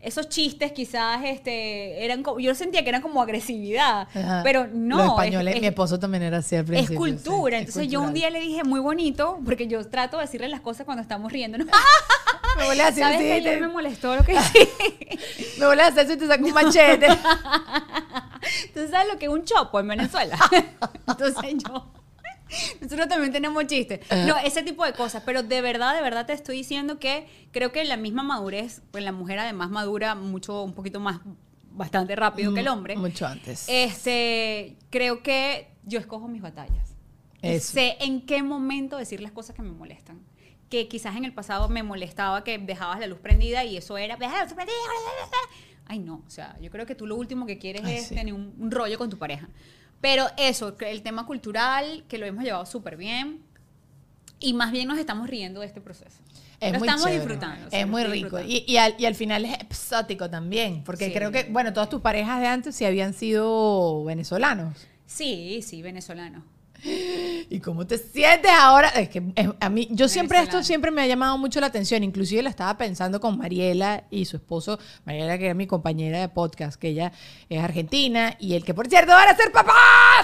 [0.00, 4.40] esos chistes quizás, este, eran, yo sentía que eran como agresividad, Ajá.
[4.42, 4.96] pero no.
[4.96, 6.98] Los es- españoles, es- mi esposo también era así al Es principio.
[6.98, 7.58] cultura.
[7.58, 10.48] sí, Entonces es yo un día le dije muy bonito, porque yo trato de decirle
[10.48, 11.58] las cosas cuando estamos riendo.
[12.56, 14.68] Me hacer ¿Sabes que ayer me molestó lo que sí?
[15.58, 17.08] me hacer eso y te saco un machete.
[18.74, 20.38] ¿Tú sabes lo que es un chopo en Venezuela?
[21.08, 21.92] Entonces yo...
[22.82, 24.00] Nosotros también tenemos chistes.
[24.26, 25.22] No, ese tipo de cosas.
[25.24, 29.02] Pero de verdad, de verdad te estoy diciendo que creo que la misma madurez, pues
[29.02, 31.20] la mujer además madura mucho, un poquito más,
[31.70, 32.96] bastante rápido que el hombre.
[32.96, 33.64] Mucho antes.
[33.68, 36.94] Este, creo que yo escojo mis batallas.
[37.40, 37.72] Eso.
[37.72, 40.20] Sé en qué momento decir las cosas que me molestan.
[40.72, 44.16] Que quizás en el pasado me molestaba que dejabas la luz prendida y eso era,
[44.16, 44.74] deja la luz prendida.
[45.86, 46.22] Ay, no.
[46.26, 48.14] O sea, yo creo que tú lo último que quieres Ay, es sí.
[48.14, 49.48] tener un, un rollo con tu pareja.
[50.00, 53.42] Pero eso, el tema cultural, que lo hemos llevado súper bien.
[54.40, 56.18] Y más bien nos estamos riendo de este proceso.
[56.58, 57.20] Es lo muy estamos chévere.
[57.20, 57.66] disfrutando.
[57.66, 58.40] o sea, Es muy rico.
[58.40, 60.82] Y, y al, y al final es exótico también.
[60.84, 61.12] Porque Sí.
[61.12, 64.88] creo que, bueno, todas tus parejas de antes sí habían sido venezolanos.
[65.06, 66.44] Sí, sí, venezolano.
[66.84, 68.88] ¿Y cómo te sientes ahora?
[68.88, 72.02] Es que es- a mí, yo siempre esto siempre me ha llamado mucho la atención.
[72.02, 76.28] Inclusive la estaba pensando con Mariela y su esposo, Mariela que era mi compañera de
[76.28, 77.12] podcast, que ella
[77.48, 79.74] es argentina y el que por cierto van a ser papás.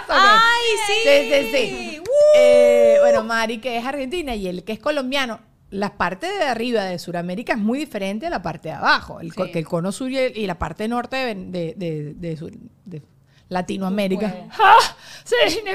[0.09, 0.93] ¡Ay, sí!
[1.05, 2.01] Sí, sí, sí.
[2.01, 2.05] ¡Uh!
[2.39, 5.41] Eh, bueno, Mari que es argentina y el que es colombiano.
[5.71, 9.21] La parte de arriba de Sudamérica es muy diferente a la parte de abajo.
[9.21, 9.43] El, Sí.
[9.53, 12.15] que el cono sur y, el- y la parte norte de, de- de-
[12.87, 13.03] de
[13.49, 14.31] Latinoamérica.
[14.31, 14.53] puedes.
[14.59, 14.97] ¡Ah!
[15.25, 15.73] Sí, no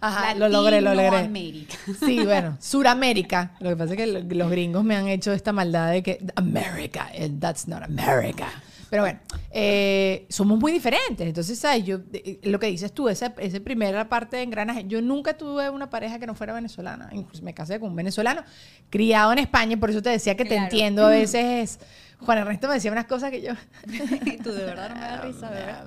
[0.00, 1.10] Ajá, lo logré, lo logré.
[1.10, 1.74] Latinoamérica.
[2.04, 3.52] Sí, bueno, Suramérica.
[3.58, 6.24] Lo que pasa es que lo- los gringos me han hecho esta maldad de que
[6.36, 8.46] America, and that's not America.
[8.90, 11.26] Pero bueno, eh, somos muy diferentes.
[11.26, 11.82] Entonces, ¿sabes?
[11.84, 15.70] Yo, eh, lo que dices tú, esa, esa primera parte de engranaje, yo nunca tuve
[15.70, 17.08] una pareja que no fuera venezolana.
[17.12, 18.44] Incluso me casé con un venezolano,
[18.90, 21.78] criado en España, por eso te decía que te entiendo a veces.
[22.20, 23.52] Juan Ernesto me decía unas cosas que yo...
[24.44, 25.86] Tú de verdad no me da risa, ¿verdad?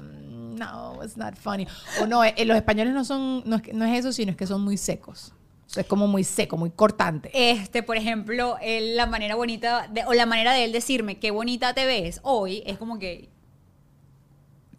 [0.56, 1.68] No, it's not funny.
[2.02, 4.48] O no, eh, los españoles no son, no es, no es eso, sino es que
[4.48, 5.34] son muy secos.
[5.76, 7.30] Es como muy seco, muy cortante.
[7.34, 11.32] Este, por ejemplo, él, la manera bonita, de- o la manera de él decirme qué
[11.32, 13.30] bonita te ves hoy, es como que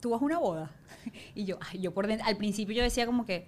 [0.01, 0.71] tú vas a una boda.
[1.35, 3.47] Y yo, yo por dentro, al principio yo decía como que,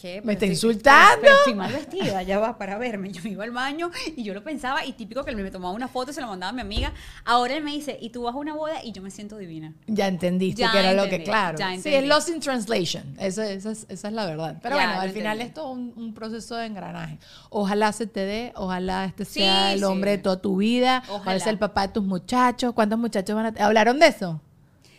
[0.00, 0.20] ¿qué?
[0.22, 1.20] Me está insultando.
[1.22, 3.10] Pero, estoy mal vestida, ya va para verme.
[3.12, 5.72] Yo me iba al baño y yo lo pensaba, y típico que él me tomaba
[5.74, 6.92] una foto, se la mandaba a mi amiga.
[7.24, 9.72] Ahora él me dice, y tú vas a una boda y yo me siento divina.
[9.86, 11.58] Ya entendiste Ya que era lo que, claro.
[11.58, 13.16] ya sí, es lost in translation.
[13.18, 14.58] Esa, esa es, esa es la verdad.
[14.62, 15.48] Pero Ya, bueno, al final entendí.
[15.48, 17.18] es todo un, un proceso de engranaje.
[17.50, 19.84] Ojalá se te dé, ojalá este Sí, sea el sí.
[19.84, 22.72] hombre de toda tu vida, ojalá sea el papá de tus muchachos.
[22.74, 24.40] ¿Cuántos muchachos van a ¿Hablaron de eso?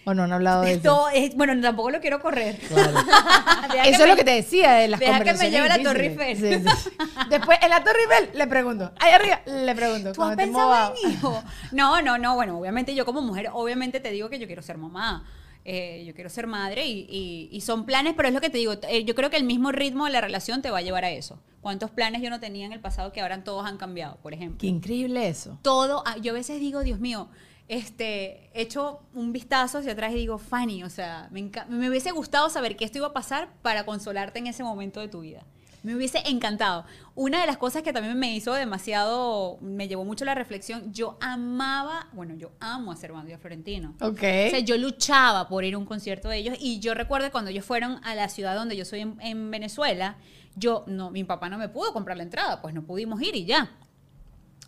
[0.06, 1.08] ¿O no han hablado de eso?
[1.14, 2.58] Es- bueno, tampoco lo quiero correr.
[2.60, 2.92] Claro.
[3.86, 6.08] Eso es lo que te decía de las deja que me lleve a la Torre.
[6.08, 6.64] Eiffel.
[6.64, 6.90] Sí, sí.
[7.30, 8.92] Después, en la Torre Eiffel, le pregunto.
[9.00, 10.12] Ahí arriba, le pregunto.
[10.14, 11.44] ¿Tú has pensado en hijo?
[11.72, 12.36] No, no, no.
[12.36, 15.26] Bueno, obviamente yo como mujer, obviamente te digo que yo quiero ser mamá.
[15.68, 18.60] Eh, yo quiero ser madre y, y- y son planes, pero es lo que te
[18.60, 18.74] digo.
[18.88, 21.10] eh, yo creo que el mismo ritmo de la relación te va a llevar a
[21.10, 21.40] eso.
[21.62, 24.60] ¿Cuántos planes yo no tenía en el pasado que ahora todos han cambiado, por ejemplo?
[24.60, 25.58] Qué increíble eso.
[25.64, 27.30] todo, ah, yo a veces digo, Dios mío,
[27.68, 32.50] este, echo un vistazo hacia atrás y digo, Fanny, o sea, me, me hubiese gustado
[32.50, 35.44] saber que esto iba a pasar para consolarte en ese momento de tu vida.
[35.82, 36.84] Me hubiese encantado.
[37.14, 41.16] Una de las cosas que también me hizo demasiado, me llevó mucho la reflexión, yo
[41.22, 43.94] amaba, bueno, yo amo a Servando Florentino.
[44.02, 44.18] Ok.
[44.18, 47.52] O sea, yo luchaba por ir a un concierto de ellos y yo recuerdo cuando
[47.52, 50.18] ellos fueron a la ciudad donde yo soy en, en Venezuela,
[50.56, 53.46] yo, no, mi papá no me pudo comprar la entrada, pues no pudimos ir y
[53.46, 53.72] ya.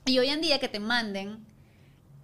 [0.06, 1.40] Y hoy en día que te manden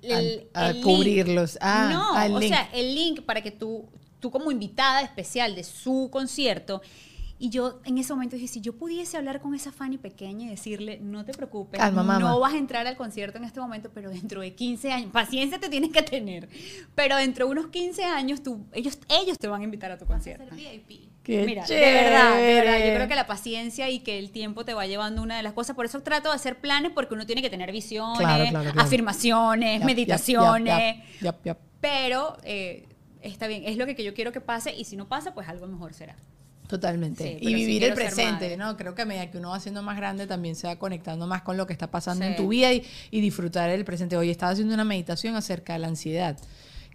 [0.04, 0.84] el, a el link.
[0.86, 1.58] cubrirlos.
[1.62, 2.54] Ah, no, al o link.
[2.54, 3.90] sea, el link para que tú,
[4.20, 6.82] tú como invitada especial de su concierto,
[7.40, 10.50] y yo en ese momento dije, si yo pudiese hablar con esa Fanny pequeña y
[10.50, 14.10] decirle, no te preocupes, Calma, no vas a entrar al concierto en este momento, pero
[14.10, 16.48] dentro de 15 años, paciencia te tienes que tener,
[16.96, 20.06] pero dentro de unos 15 años tú, ellos, ellos te van a invitar a tu
[20.06, 20.56] concierto.
[21.24, 24.66] Qué Mira, de verdad, de verdad, yo creo que la paciencia y que el tiempo
[24.66, 25.74] te va llevando una de las cosas.
[25.76, 28.82] Por eso trato de hacer planes porque uno tiene que tener visiones, Claro, claro, claro.
[28.82, 30.98] afirmaciones, meditaciones.
[31.80, 32.86] Pero eh,
[33.22, 35.68] está bien, es lo que yo quiero que pase y si no pasa, pues algo
[35.68, 36.16] mejor será.
[36.68, 37.24] Totalmente.
[37.24, 38.58] Sí, y sí vivir el presente.
[38.58, 38.78] ¿no?
[38.78, 41.42] Creo que a medida que uno va siendo más grande también se va conectando más
[41.42, 42.32] con lo que está pasando Sí.
[42.32, 44.18] en tu vida y, y disfrutar el presente.
[44.18, 46.38] Hoy estaba haciendo una meditación acerca de la ansiedad.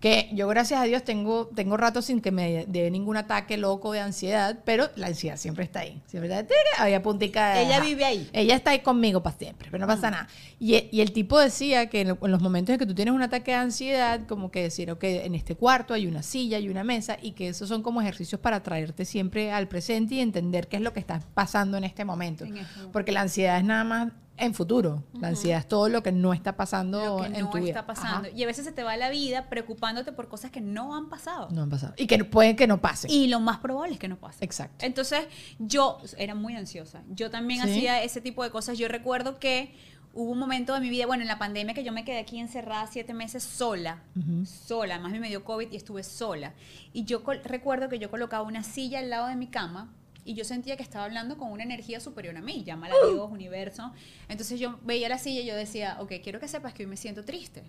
[0.00, 3.92] Que yo, gracias a Dios, tengo, tengo rato sin que me dé ningún ataque loco
[3.92, 6.00] de ansiedad, pero la ansiedad siempre está ahí.
[6.06, 8.30] Siempre está ahí, a puntica Ella vive ahí.
[8.32, 10.28] Ella está ahí conmigo para siempre, pero no pasa nada.
[10.60, 13.12] Y, y el tipo decía que en, lo- en los momentos en que tú tienes
[13.12, 16.68] un ataque de ansiedad, como que decir, ok, en este cuarto hay una silla y
[16.68, 20.68] una mesa, y que esos son como ejercicios para traerte siempre al presente y entender
[20.68, 22.44] qué es lo que está pasando en este momento.
[22.44, 22.92] En este momento.
[22.92, 25.04] Porque la ansiedad es nada más en futuro.
[25.14, 27.68] La ansiedad es todo lo que no está pasando Lo que en no tu vida.
[27.68, 28.28] está pasando.
[28.28, 28.36] Ajá.
[28.36, 31.48] Y a veces se te va la vida preocupándote por cosas que no han pasado.
[31.50, 31.94] No han pasado.
[31.96, 33.10] Y que pueden que no pasen.
[33.10, 34.44] Y lo más probable es que no pase.
[34.44, 34.84] Exacto.
[34.84, 35.26] Entonces,
[35.58, 37.02] yo era muy ansiosa.
[37.10, 37.70] Yo también ¿Sí?
[37.70, 38.78] hacía ese tipo de cosas.
[38.78, 39.74] Yo recuerdo que
[40.14, 42.38] hubo un momento de mi vida, bueno, en la pandemia, que yo me quedé aquí
[42.38, 44.02] encerrada siete meses sola.
[44.44, 44.98] Sola.
[44.98, 46.54] Más me dio COVID y estuve sola.
[46.92, 49.92] Y yo recuerdo que yo colocaba una silla al lado de mi cama
[50.28, 53.92] y yo sentía que estaba hablando con una energía superior a mí, llámala Dios, universo.
[54.28, 56.98] Entonces yo veía la silla y yo decía, ok, quiero que sepas que hoy me
[56.98, 57.62] siento triste.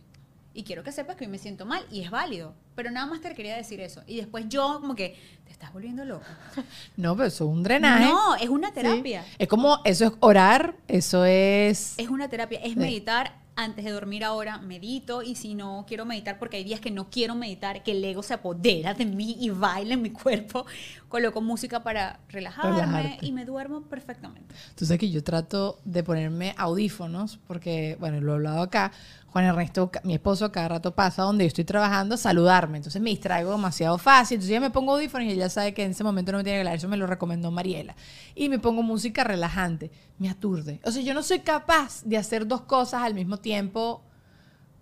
[0.54, 1.86] Y quiero que sepas que hoy me siento mal.
[1.90, 2.54] Y es válido.
[2.76, 4.04] Pero nada más te quería decir eso.
[4.08, 6.26] Y después yo como que, te estás volviendo loco.
[6.98, 8.04] No, pero eso es un drenaje.
[8.04, 8.74] No, es una Sí.
[8.74, 9.26] terapia.
[9.38, 11.98] Es como, eso es orar, eso es...
[11.98, 16.40] Es una terapia, es meditar antes de dormir ahora, medito y si no quiero meditar
[16.40, 19.50] porque hay días que no quiero meditar, que el ego se apodera de mí y
[19.50, 20.66] baila en mi cuerpo,
[21.10, 23.26] coloco música para relajarme Relajarte.
[23.26, 24.56] y me duermo perfectamente.
[24.76, 28.92] Tú sabes que yo trato de ponerme audífonos, porque, bueno, lo he hablado acá.
[29.32, 32.78] Juan Ernesto, mi esposo, cada rato pasa donde yo estoy trabajando a saludarme.
[32.78, 34.36] Entonces me distraigo demasiado fácil.
[34.36, 36.58] Entonces yo me pongo audífonos y ella sabe que en ese momento no me tiene
[36.58, 36.76] que hablar.
[36.76, 37.96] Eso me lo recomendó Mariela.
[38.34, 39.92] Y me pongo música relajante.
[40.18, 40.80] Me aturde.
[40.84, 44.02] O sea, yo no soy capaz de hacer dos cosas al mismo tiempo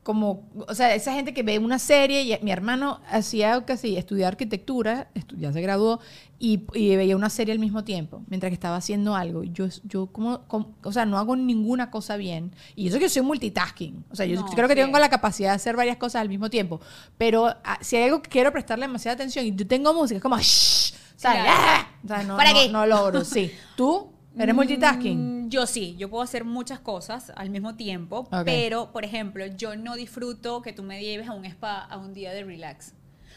[0.07, 4.29] como, o sea, esa gente que ve una serie, y mi hermano hacía casi estudiar
[4.29, 5.99] arquitectura, ya se graduó,
[6.39, 9.43] y, y veía una serie al mismo tiempo, mientras que estaba haciendo algo.
[9.43, 12.53] Yo, yo como, como- o sea, no hago ninguna cosa bien.
[12.73, 14.05] Y eso que soy multitasking.
[14.09, 14.79] O sea, yo No, creo que sí.
[14.81, 16.79] tengo la capacidad de hacer varias cosas al mismo tiempo.
[17.17, 20.23] Pero ah, si hay algo que quiero prestarle demasiada atención y yo tengo música, es
[20.23, 21.49] como, shh, o sea, Claro.
[21.53, 21.87] ¡ah!
[22.05, 23.51] O sea, no, ¿Para no- no logro, sí.
[23.75, 24.13] ¿Tú?
[24.39, 25.45] ¿Eres multitasking?
[25.45, 28.43] Mm, Yo sí, yo puedo hacer muchas cosas al mismo tiempo, Ok.
[28.45, 32.13] pero, por ejemplo, yo no disfruto que tú me lleves a un spa a un
[32.13, 32.93] día de relax.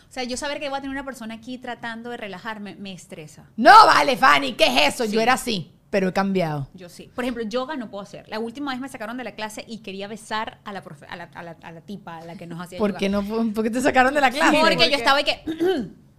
[0.08, 2.92] O sea, yo saber que va a tener una persona aquí tratando de relajarme me
[2.92, 3.48] estresa.
[3.56, 5.04] No, vale, Fanny, ¿qué es eso?
[5.06, 5.12] Sí.
[5.12, 6.68] Yo era así, pero he cambiado.
[6.74, 7.08] Yo sí.
[7.14, 8.28] Por ejemplo, yoga no puedo hacer.
[8.28, 11.14] La última vez me sacaron de la clase y quería besar a la, profe- a
[11.14, 12.98] la, a la- a la tipa, a la que nos hacía ¿Por yoga.
[12.98, 13.22] qué no?
[13.54, 14.58] ¿Por qué te sacaron de la clase?
[14.60, 15.44] Porque yo estaba y que...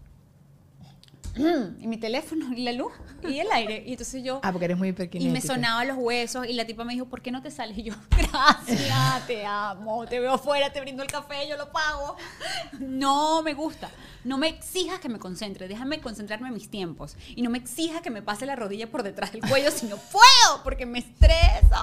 [1.35, 2.91] y mi teléfono, y la luz,
[3.27, 3.83] y el aire.
[3.85, 4.39] Y entonces yo...
[4.43, 5.33] Ah, porque eres muy y hiperkinética.
[5.33, 7.77] me sonaban los huesos y la tipa me dijo, ¿por qué no te sales?
[7.77, 12.17] Y yo, gracias, te amo, te veo afuera, te brindo el café, yo lo pago.
[12.79, 13.89] No me gusta.
[14.23, 17.15] No me exijas que me concentre, déjame concentrarme en mis tiempos.
[17.35, 19.97] Y no me exijas que me pase la rodilla por detrás del cuello si no
[19.97, 21.81] puedo, porque me estresa.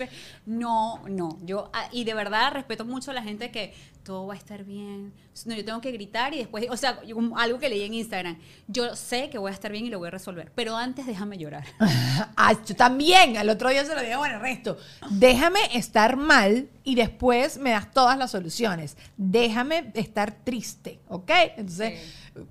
[0.00, 1.38] Entonces, no, no.
[1.44, 4.64] Yo, ah, y de verdad respeto mucho a la gente que todo va a estar
[4.64, 5.12] bien.
[5.44, 8.38] No, yo tengo que gritar y después, o sea, yo- algo que leí en Instagram,
[8.66, 11.38] yo sé que voy a estar bien y lo voy a resolver, pero antes déjame
[11.38, 11.64] llorar.
[12.36, 13.36] Ah, yo también.
[13.36, 14.76] Al otro día se lo dije, bueno, resto.
[15.10, 18.96] Déjame estar mal y después me das todas las soluciones.
[19.16, 21.30] Déjame estar triste, ¿ok?
[21.56, 22.00] Entonces,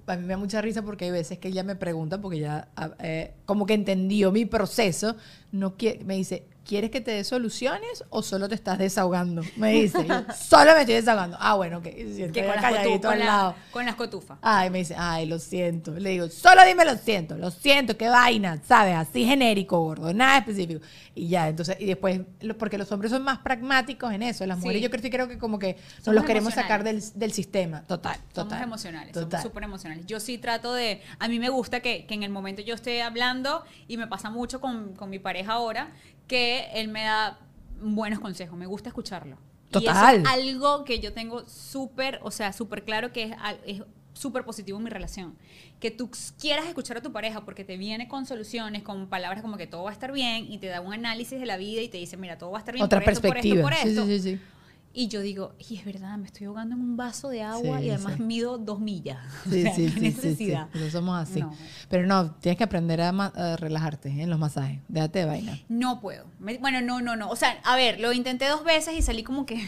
[0.07, 2.67] a mí me da mucha risa porque hay veces que ella me pregunta, porque ya
[2.75, 5.15] ah, eh, como que entendió mi proceso,
[5.51, 9.41] no quie- me dice, ¿quieres que te dé soluciones o solo te estás desahogando?
[9.55, 11.35] Me dice, yo, solo me estoy desahogando.
[11.39, 11.87] Ah, bueno, ok.
[11.87, 14.37] Y siento que con las, con, la- con las cotufas.
[14.43, 15.91] Ay, me dice, ay, lo siento.
[15.93, 18.95] Le digo, solo dime lo siento, lo siento, qué vaina, ¿sabes?
[18.95, 20.85] Así genérico, gordo, nada específico.
[21.15, 22.21] Y ya, entonces, y después,
[22.59, 24.61] porque los hombres son más pragmáticos en eso, las Sí.
[24.65, 27.31] mujeres yo creo, sí creo que como que nos Somos los queremos sacar del, del
[27.31, 28.49] sistema, total, total.
[28.59, 29.31] Somos emocionales, total.
[29.31, 30.05] somos súper emocionales.
[30.05, 33.01] Yo sí trato de, a mí me gusta que, que en el momento yo esté
[33.01, 35.89] hablando, y me pasa mucho con, con mi pareja ahora,
[36.29, 37.37] que él me da
[37.81, 39.37] buenos consejos, me gusta escucharlo.
[39.69, 40.15] Y Total.
[40.15, 43.33] eso es algo que yo tengo súper, o sea, súper claro que es,
[43.65, 43.81] es
[44.13, 45.35] súper positivo en mi relación.
[45.79, 49.57] Que tú quieras escuchar a tu pareja porque te viene con soluciones, con palabras como
[49.57, 51.89] que todo va a estar bien y te da un análisis de la vida y
[51.89, 53.63] te dice, mira, todo va a estar bien Otra por esto, por esto, perspectiva.
[53.63, 54.05] por esto.
[54.05, 54.41] sí, sí, sí.
[54.91, 57.85] Y yo digo, y es verdad, me estoy ahogando en un vaso de agua Sí,
[57.85, 58.23] y además sí.
[58.23, 59.19] mido dos millas.
[59.47, 60.67] O Sí, sea, sí, ¿qué necesidad?
[60.91, 61.41] Somos así.
[61.41, 61.53] No.
[61.89, 64.23] Pero no, tienes que aprender a, a relajarte ¿eh?
[64.23, 64.79] en los masajes.
[64.87, 65.59] Déjate de vaina.
[65.69, 66.25] No puedo.
[66.39, 67.29] Me- bueno, no, no, no.
[67.29, 69.63] O sea, a ver, lo intenté dos veces y salí como que...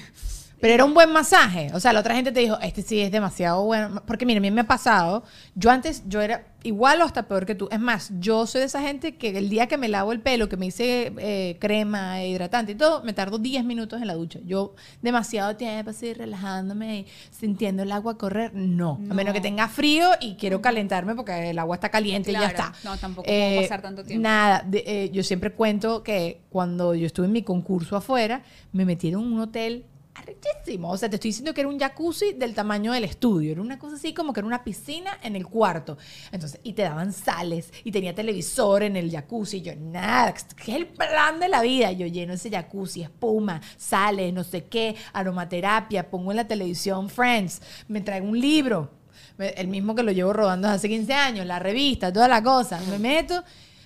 [0.61, 1.71] Pero era un buen masaje.
[1.73, 4.03] O sea, la otra gente te dijo, este sí es demasiado bueno.
[4.05, 5.23] Porque mira, a mí me ha pasado.
[5.55, 7.67] Yo antes, yo era igual o hasta peor que tú.
[7.71, 10.47] Es más, yo soy de esa gente que el día que me lavo el pelo,
[10.47, 14.39] que me hice eh, crema, hidratante y todo, me tardo 10 minutos en la ducha.
[14.45, 18.53] Yo demasiado tiempo así relajándome y sintiendo el agua correr.
[18.53, 18.99] No.
[19.09, 19.33] A menos No.
[19.33, 22.73] que tenga frío y quiero calentarme porque el agua está caliente y ya está.
[22.83, 24.21] No, tampoco puedo pasar tanto tiempo.
[24.21, 24.63] Nada.
[24.67, 29.23] de- eh, yo siempre cuento que cuando yo estuve en mi concurso afuera, me metieron
[29.23, 30.91] en un hotel arrechísimo.
[30.91, 33.51] O sea, te estoy diciendo que era un jacuzzi del tamaño del estudio.
[33.51, 35.97] Era una cosa así como que era una piscina en el cuarto.
[36.31, 39.57] Entonces, y te daban sales y tenía televisor en el jacuzzi.
[39.57, 41.91] Y yo, nada, ¿qué es el plan de la vida?
[41.91, 47.61] Yo lleno ese jacuzzi, espuma, sales, no sé qué, aromaterapia, pongo en la televisión Friends,
[47.87, 48.91] me traigo un libro.
[49.37, 52.79] El mismo que lo llevo rodando desde hace 15 años, la revista, toda la cosa.
[52.89, 53.43] Me meto.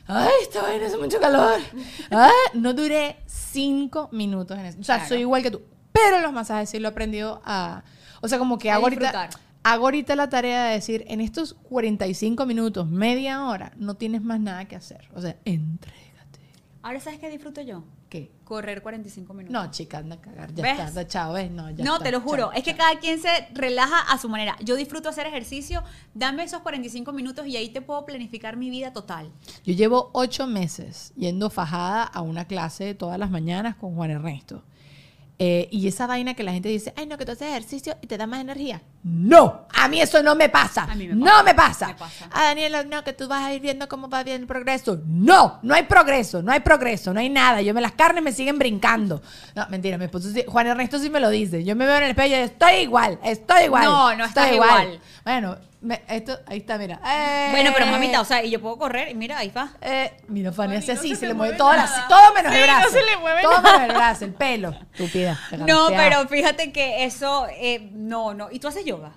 [0.08, 1.60] Ay, esta vaina hace mucho calor.
[2.54, 4.80] No duré cinco minutos en eso.
[4.80, 5.10] O sea, Claro.
[5.10, 5.62] soy igual que tú.
[5.96, 7.84] Pero los masajes sí lo he aprendido a.
[8.22, 9.30] O sea, como que hago ahorita,
[9.64, 14.40] hago ahorita la tarea de decir: en estos 45 minutos, media hora, no tienes más
[14.42, 15.10] nada que hacer.
[15.16, 16.42] O sea, entrégate.
[16.84, 17.84] Ahora, ¿sabes qué disfruto yo?
[18.10, 18.32] ¿Qué?
[18.44, 19.54] Correr 45 minutos.
[19.54, 20.54] No, chica, anda a cagar.
[20.54, 20.80] Ya ¿Ves?
[20.80, 21.50] está, chao, ¿ves?
[21.50, 22.44] No, ya no, está, te lo juro.
[22.44, 22.86] chao, es que chao.
[22.86, 24.56] cada quien se relaja a su manera.
[24.64, 25.82] Yo disfruto hacer ejercicio.
[26.14, 29.32] Dame esos 45 minutos y ahí te puedo planificar mi vida total.
[29.64, 34.64] Yo llevo ocho meses yendo fajada a una clase todas las mañanas con Juan Ernesto.
[35.38, 38.08] Eh, y esa vaina que la gente dice, ay, no, que tú haces ejercicio y
[38.08, 38.82] te da más energía.
[39.04, 40.84] No, a mí eso no me pasa.
[40.84, 41.88] A mí me no pasa, me pasa.
[41.88, 42.30] me pasa.
[42.32, 45.02] Ah, Daniela, no, que tú vas a ir viendo cómo va bien el progreso.
[45.06, 47.62] No, no hay progreso, no hay progreso, no hay nada.
[47.62, 49.22] Yo me las carnes me siguen brincando.
[49.56, 51.66] No, mentira, mi esposo sí- Juan Ernesto sí me lo dice.
[51.66, 53.84] Yo me veo en el espejo y yo, estoy igual, estoy igual.
[53.84, 55.00] No, no estoy estás igual.
[55.26, 57.00] Bueno, me- esto, ahí está, mira.
[57.06, 59.70] Eh, Bueno, pero mamita, o sea, y yo puedo correr y mira, ahí va.
[59.82, 62.60] eh, mira, Fanny hace no así, se le mueve mueve todo, la- todo menos Sí,
[62.60, 62.90] el no brazo.
[62.90, 63.72] se le mueve todo nada.
[63.74, 64.70] menos el brazo, el pelo.
[64.94, 65.40] Estúpida.
[65.66, 68.52] No, pero fíjate que eso, eh, no, no.
[68.52, 69.14] ¿Y tú haces yoga?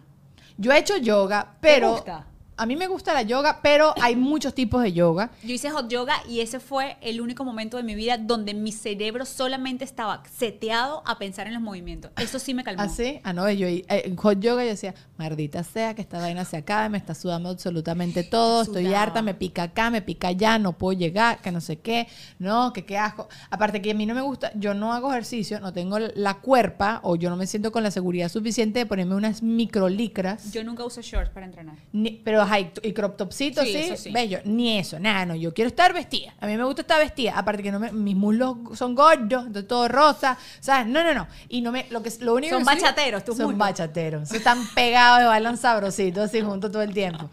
[0.56, 1.90] Yo he hecho yoga, pero.
[1.92, 2.26] gusta?
[2.58, 5.30] A mí me gusta la yoga, pero hay muchos tipos de yoga.
[5.44, 8.72] Yo hice hot yoga y ese fue el único momento de mi vida donde mi
[8.72, 12.10] cerebro solamente estaba seteado a pensar en los movimientos.
[12.16, 12.82] Eso sí me calmó.
[12.82, 16.44] Así, ah, no, yo eh, en hot yoga yo decía, maldita sea que esta vaina
[16.44, 20.58] se acabe, me está sudando absolutamente todo, estoy harta, me pica acá, me pica allá,
[20.58, 22.08] no puedo llegar, que no sé qué,
[22.40, 23.28] no, que qué asco.
[23.50, 26.98] Aparte que a mí no me gusta, yo no hago ejercicio, no tengo la cuerpa
[27.04, 30.52] o yo no me siento con la seguridad suficiente de ponerme unas microlicras.
[30.52, 31.76] Yo nunca uso shorts para entrenar.
[31.92, 35.52] Ni- pero ajá, y, y crop topcito, Sí, sí, bello, ni eso, nada, no, yo
[35.54, 36.34] quiero estar vestida.
[36.40, 39.66] A mí me gusta estar vestida, aparte que no me- mis muslos son gordos, entonces
[39.68, 40.86] todo rosa, ¿sabes?
[40.86, 41.26] No, no, no.
[41.48, 43.58] Y no me lo que lo único Son que bachateros, tus Son muslos.
[43.58, 44.32] bachateros.
[44.32, 47.30] Están pegados y bailan sabrositos así juntos todo el tiempo.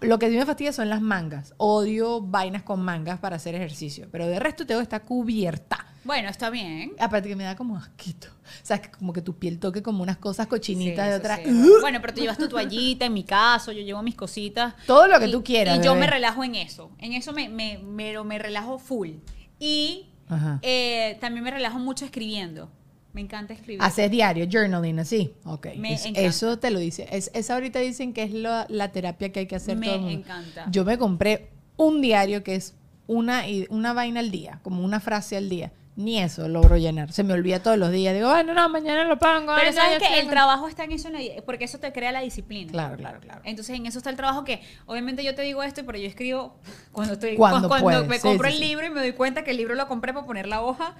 [0.00, 1.54] Lo que sí me fastidia son las mangas.
[1.56, 5.86] Odio vainas con mangas para hacer ejercicio, pero de resto tengo que estar cubierta.
[6.04, 6.92] Bueno, está bien.
[6.98, 8.28] Aparte que me da como asquito.
[8.28, 11.18] O sea, que como que tu piel toque como unas cosas cochinitas Sí, de eso
[11.18, 11.36] otra.
[11.38, 11.72] sí.
[11.80, 14.74] Bueno, pero tú llevas tu toallita, en mi caso, yo llevo mis cositas.
[14.86, 16.90] Todo lo que Y- tú quieras, Y yo me relajo en eso.
[16.98, 19.10] En eso me, me, me, me relajo full.
[19.58, 20.06] Y
[20.62, 22.70] eh, también me relajo mucho escribiendo.
[23.12, 23.80] Me encanta escribir.
[23.80, 25.32] Haces diario, journaling, así.
[25.44, 25.68] Ok.
[25.76, 27.06] Me Es- eso te lo dice.
[27.12, 29.94] Es, esa ahorita dicen que es lo- la terapia que hay que hacer Me todo
[29.96, 30.18] el mundo.
[30.18, 30.66] encanta.
[30.70, 32.74] Yo me compré un diario que es
[33.06, 35.72] una, una vaina al día, como una frase al día.
[35.96, 37.12] Ni eso logro llenar.
[37.12, 38.14] Se me olvida todos los días.
[38.14, 39.54] Digo, bueno, no, mañana lo pongo.
[39.54, 40.30] Pero sabes que el con-".
[40.30, 41.08] trabajo está en eso,
[41.46, 42.72] porque eso te crea la disciplina.
[42.72, 43.40] Claro, claro, claro.
[43.44, 46.56] Entonces en eso está el trabajo que obviamente yo te digo esto, pero yo escribo
[46.92, 48.68] cuando estoy Cuando cuando, puedes, me sí, compro sí, el sí.
[48.68, 50.96] libro y me doy cuenta que el libro lo compré para poner la hoja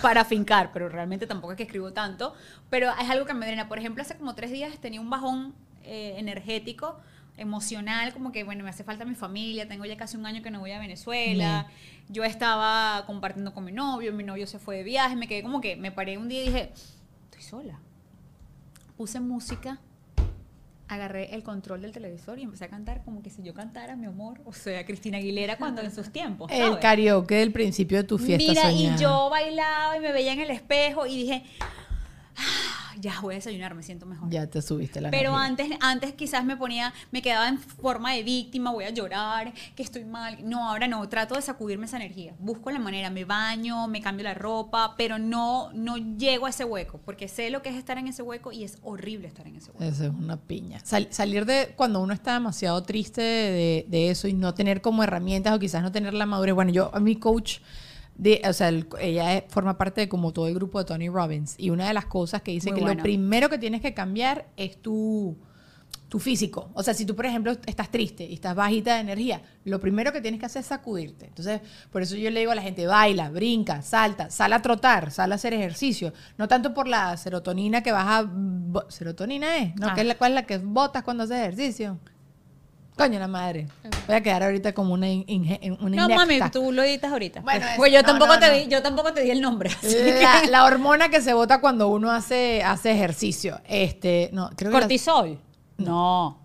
[0.00, 2.34] para fincar, pero realmente tampoco es que escribo tanto,
[2.70, 3.66] pero es algo que me drena.
[3.68, 7.00] Por ejemplo, hace como tres días tenía un bajón eh, energético
[7.36, 10.50] emocional, como que, bueno, me hace falta mi familia, tengo ya casi un año que
[10.50, 11.66] no voy a Venezuela,
[12.08, 15.60] yo estaba compartiendo con mi novio, mi novio se fue de viaje, me quedé como
[15.60, 16.72] que, me paré un día y dije,
[17.24, 17.78] estoy sola.
[18.96, 19.78] Puse música,
[20.88, 24.06] agarré el control del televisor y empecé a cantar como que si yo cantara, mi
[24.06, 26.50] amor, o sea, Cristina Aguilera cuando en sus tiempos.
[26.50, 26.78] El ¿sabes?
[26.80, 28.96] karaoke del principio de tu fiesta Mira, soñada.
[28.96, 31.75] y yo bailaba y me veía en el espejo y dije, "Ah,
[33.00, 34.30] ya voy a desayunar, me siento mejor.
[34.30, 35.46] Ya te subiste la Pero energía.
[35.46, 39.82] antes, antes quizás me ponía, me quedaba en forma de víctima, voy a llorar, que
[39.82, 40.38] estoy mal.
[40.48, 42.34] No, ahora no, trato de sacudirme esa energía.
[42.38, 46.64] Busco la manera, me baño, me cambio la ropa, pero no, no llego a ese
[46.64, 49.56] hueco, porque sé lo que es estar en ese hueco y es horrible estar en
[49.56, 49.84] ese hueco.
[49.84, 50.80] Eso es una piña.
[50.84, 55.02] Sal- salir de cuando uno está demasiado triste de, de eso y no tener como
[55.02, 56.54] herramientas o quizás no tener la madurez.
[56.54, 57.58] Bueno, yo, a mi coach,
[58.18, 61.54] de, o sea, el- ella forma parte de como todo el grupo de Tony Robbins
[61.58, 62.98] y una de las cosas que dice Muy que bueno.
[62.98, 65.36] lo primero que tienes que cambiar es tu,
[66.08, 66.70] tu físico.
[66.74, 70.12] O sea, si tú, por ejemplo, estás triste y estás bajita de energía, lo primero
[70.12, 71.26] que tienes que hacer es sacudirte.
[71.26, 75.10] Entonces, por eso yo le digo a la gente, baila, brinca, salta, sal a trotar,
[75.10, 76.12] sal a hacer ejercicio.
[76.38, 78.22] No tanto por la serotonina que vas a...
[78.30, 79.74] bo- ¿Serotonina es?
[79.76, 79.88] ¿No?
[79.88, 79.94] Ah.
[79.94, 81.98] ¿Qué es la, ¿Cuál es la que botas cuando haces ejercicio?
[82.96, 83.68] Coño, la madre.
[84.06, 87.40] Voy a quedar ahorita como una, in- inge- una No, mami, tú lo editas ahorita.
[87.42, 88.54] Bueno, pues yo no, tampoco no, te no.
[88.54, 89.70] di, yo tampoco te di el nombre.
[89.82, 93.60] que- La, hormona que se bota cuando uno hace, hace ejercicio.
[93.68, 95.38] Este, no, creo que la- Cortisol.
[95.76, 96.38] No.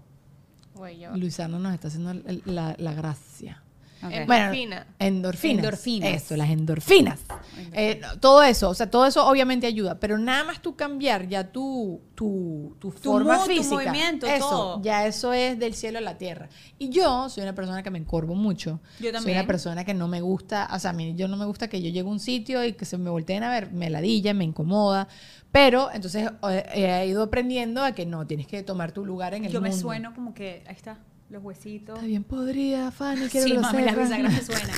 [1.16, 3.62] Luisano nos está haciendo el- la, la gracia.
[4.04, 4.12] Ok.
[4.26, 4.88] Bueno, Endorfina.
[5.00, 5.58] endorfinas.
[5.64, 6.10] Endorfinas.
[6.24, 7.20] Eso, las endorfinas.
[7.74, 11.52] Eh, todo eso, o sea, todo eso obviamente ayuda, pero nada más tú cambiar ya
[11.52, 13.76] tu, tu, tu forma mood, tu física.
[13.76, 14.82] movimiento, eso, todo.
[14.82, 16.50] ya eso es del cielo a la tierra.
[16.80, 18.80] Y yo soy una persona que me encorvo mucho.
[19.00, 19.38] Yo Soy también.
[19.38, 21.82] una persona que no me gusta, o sea, a mí yo no me gusta que
[21.82, 24.44] yo llegue a un sitio y que se me volteen a ver, me ladilla, me
[24.44, 25.08] incomoda.
[25.52, 29.46] Pero entonces eh, he ido aprendiendo a que no, tienes que tomar tu lugar en
[29.46, 29.82] el Yo me mundo.
[29.82, 30.98] sueno como que, ahí está,
[31.32, 31.96] los huesitos.
[31.96, 34.76] Está bien podrida, Fanny, quiero Sí, que lo mami, las bisagras me suenan.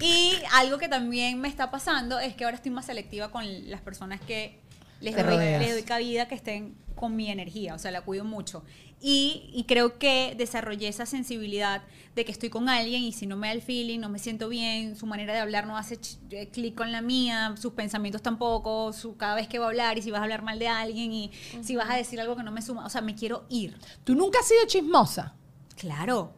[0.00, 3.80] Y algo que también me está pasando es que ahora estoy más selectiva con las
[3.80, 4.58] personas que
[5.00, 8.64] Les doy, les doy cabida que estén con mi energía, o sea, la cuido mucho.
[9.00, 11.82] Y, y creo que desarrollé esa sensibilidad
[12.14, 14.48] de que estoy con alguien y si no me da el feeling, no me siento
[14.48, 15.98] bien, su manera de hablar no hace
[16.30, 19.98] eh, clic con la mía, sus pensamientos tampoco, su, cada vez que va a hablar
[19.98, 21.32] y si vas a hablar mal de alguien y
[21.62, 23.76] si vas a decir algo que no me suma, o sea, me quiero ir.
[24.04, 25.34] Tú nunca has sido chismosa.
[25.76, 26.32] Claro.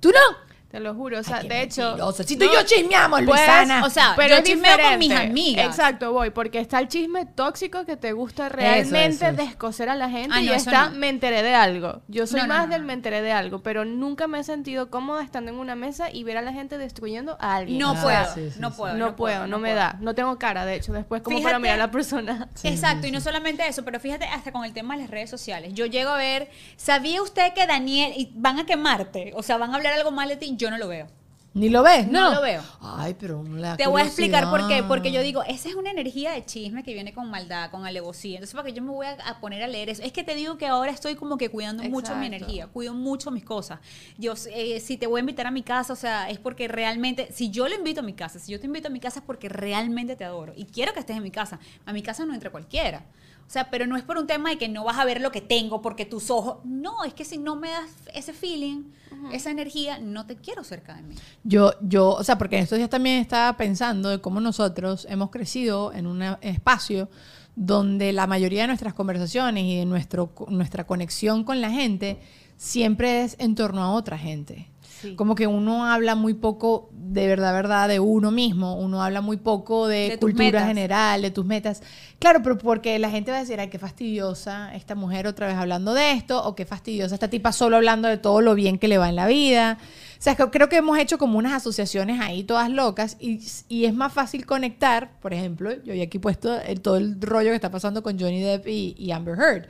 [0.00, 0.51] ¿Tú no?
[0.72, 1.82] Te lo juro, o sea, Ay, de hecho...
[1.82, 2.24] mentirosa.
[2.24, 3.84] Si tú y yo chismeamos, Pues, Luisana.
[3.84, 5.30] o sea, pero yo chismeo con mis diferente.
[5.30, 5.66] amigas.
[5.66, 9.36] Exacto, voy, porque está el chisme tóxico que te gusta realmente eso, eso.
[9.36, 10.96] descoser a la gente Ah, y no, está no.
[10.96, 12.00] me enteré de algo.
[12.08, 15.22] Yo soy más no, del me enteré de algo, pero nunca me he sentido cómoda
[15.22, 17.78] estando en una mesa y ver a la gente destruyendo a alguien.
[17.78, 18.76] No Ah, puedo, sí, sí, no sí.
[18.78, 18.94] puedo.
[18.96, 19.76] no, puedo, no, me puedo.
[19.76, 19.96] da.
[20.00, 22.48] No tengo cara, de hecho, después como para mirar a la persona.
[22.62, 25.74] Exacto, y no solamente eso, pero fíjate hasta con el tema de las redes sociales.
[25.74, 29.32] Yo llego a ver, ¿sabía usted que Daniel y van a quemarte?
[29.36, 31.08] O sea, van a hablar algo mal de ti, yo no lo veo.
[31.54, 32.06] ¿Ni lo ves?
[32.08, 32.62] No No, lo veo.
[32.80, 35.90] Ay, pero la Te voy a explicar por qué, porque yo digo, esa es una
[35.90, 38.36] energía de chisme que viene con maldad, con alevosía.
[38.36, 40.02] Entonces, ¿para qué yo me voy a, poner a leer eso?
[40.02, 43.30] Es que te digo que ahora estoy como que cuidando mucho mi energía, cuido mucho
[43.30, 43.80] mis cosas.
[44.16, 47.30] Yo, eh, si te voy a invitar a mi casa, o sea, es porque realmente,
[47.32, 49.24] si yo lo invito a mi casa, si yo te invito a mi casa es
[49.26, 51.58] porque realmente te adoro y quiero que estés en mi casa.
[51.84, 53.04] A mi casa no entra cualquiera.
[53.52, 55.30] O sea, pero no es por un tema de que no vas a ver lo
[55.30, 56.64] que tengo porque tus ojos.
[56.64, 58.84] No, es que si no me das ese feeling,
[59.30, 61.14] esa energía, no te quiero cerca de mí.
[61.44, 65.28] Yo, yo, o sea, porque en estos días también estaba pensando de cómo nosotros hemos
[65.28, 67.10] crecido en un espacio
[67.54, 72.20] donde la mayoría de nuestras conversaciones y de nuestro, nuestra conexión con la gente
[72.56, 74.71] siempre es en torno a otra gente.
[75.02, 75.14] Sí.
[75.16, 78.76] Como que uno habla muy poco de verdad, verdad, de uno mismo.
[78.76, 81.82] Uno habla muy poco de, De cultura general, de tus metas.
[82.18, 85.56] Claro, pero porque la gente va a decir, ay, qué fastidiosa esta mujer otra vez
[85.56, 88.88] hablando de esto, o qué fastidiosa esta tipa solo hablando de todo lo bien que
[88.88, 89.78] le va en la vida.
[90.18, 93.86] O sea, que creo que hemos hecho como unas asociaciones ahí todas locas y, y
[93.86, 97.56] es más fácil conectar, por ejemplo, yo he aquí puesto el- todo el rollo que
[97.56, 99.66] está pasando con Johnny Depp y, y Amber Heard.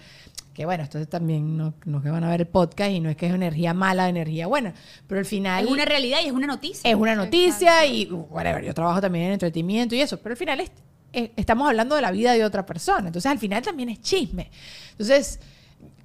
[0.55, 3.09] Que bueno, esto también no, no es que van a ver el podcast y no
[3.09, 4.74] es que es energía mala, energía buena,
[5.07, 6.90] pero al final Es una realidad y es una noticia.
[6.90, 10.61] es una noticia y whatever, yo trabajo también en entretenimiento y eso, pero al final
[10.61, 10.72] es-
[11.12, 14.50] es- estamos hablando de la vida de otra persona, entonces al final también es chisme.
[14.90, 15.40] Entonces,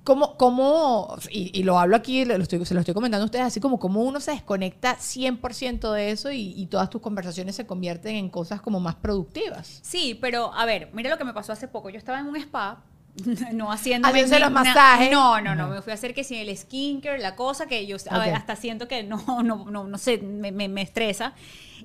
[0.06, 3.46] ¿cómo, cómo y, y lo hablo aquí, lo estoy- se lo estoy comentando a ustedes,
[3.46, 7.66] así como cómo uno se desconecta 100% de eso y, y todas tus conversaciones se
[7.66, 9.80] convierten en cosas como más productivas?
[9.82, 11.90] Sí, pero a ver, mira lo que me pasó hace poco.
[11.90, 12.84] Yo estaba en un spa,
[13.54, 15.12] no haciendo Haciéndose los masajes.
[15.12, 15.68] No, no, no.
[15.68, 18.36] Me fui a hacer que si el skincare, la cosa que yo a ver, Ok.
[18.38, 21.34] hasta siento que no, no, no, no sé, me, me- me estresa.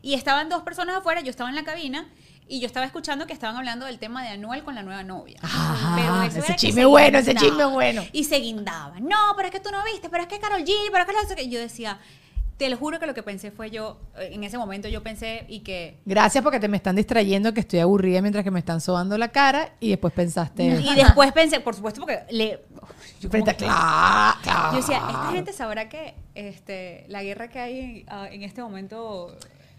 [0.03, 2.09] Y estaban dos personas afuera, yo estaba en la cabina.
[2.49, 5.39] Y yo estaba escuchando que estaban hablando del tema de Anuel con la nueva novia.
[5.43, 7.49] Ah, eso ese que chisme bueno, ese guindaba.
[7.49, 8.05] chisme bueno.
[8.13, 9.05] Y se guindaban.
[9.07, 11.29] No, pero es que tú no viste, pero es que Carol G, pero es que
[11.29, 11.49] sé qué.
[11.49, 11.99] Yo decía,
[12.63, 15.45] te lo juro que lo que pensé fue yo, eh, en ese momento yo pensé
[15.49, 18.81] y que Gracias porque te me están distrayendo que estoy aburrida mientras que me están
[18.81, 20.63] sobando la cara y después pensaste...
[20.63, 22.61] Y después pensé, por supuesto, porque le.
[23.21, 24.71] yo Frente que- claro, claro.
[24.71, 29.37] Yo decía, esta gente sabrá que este, la guerra que hay ah, en este momento.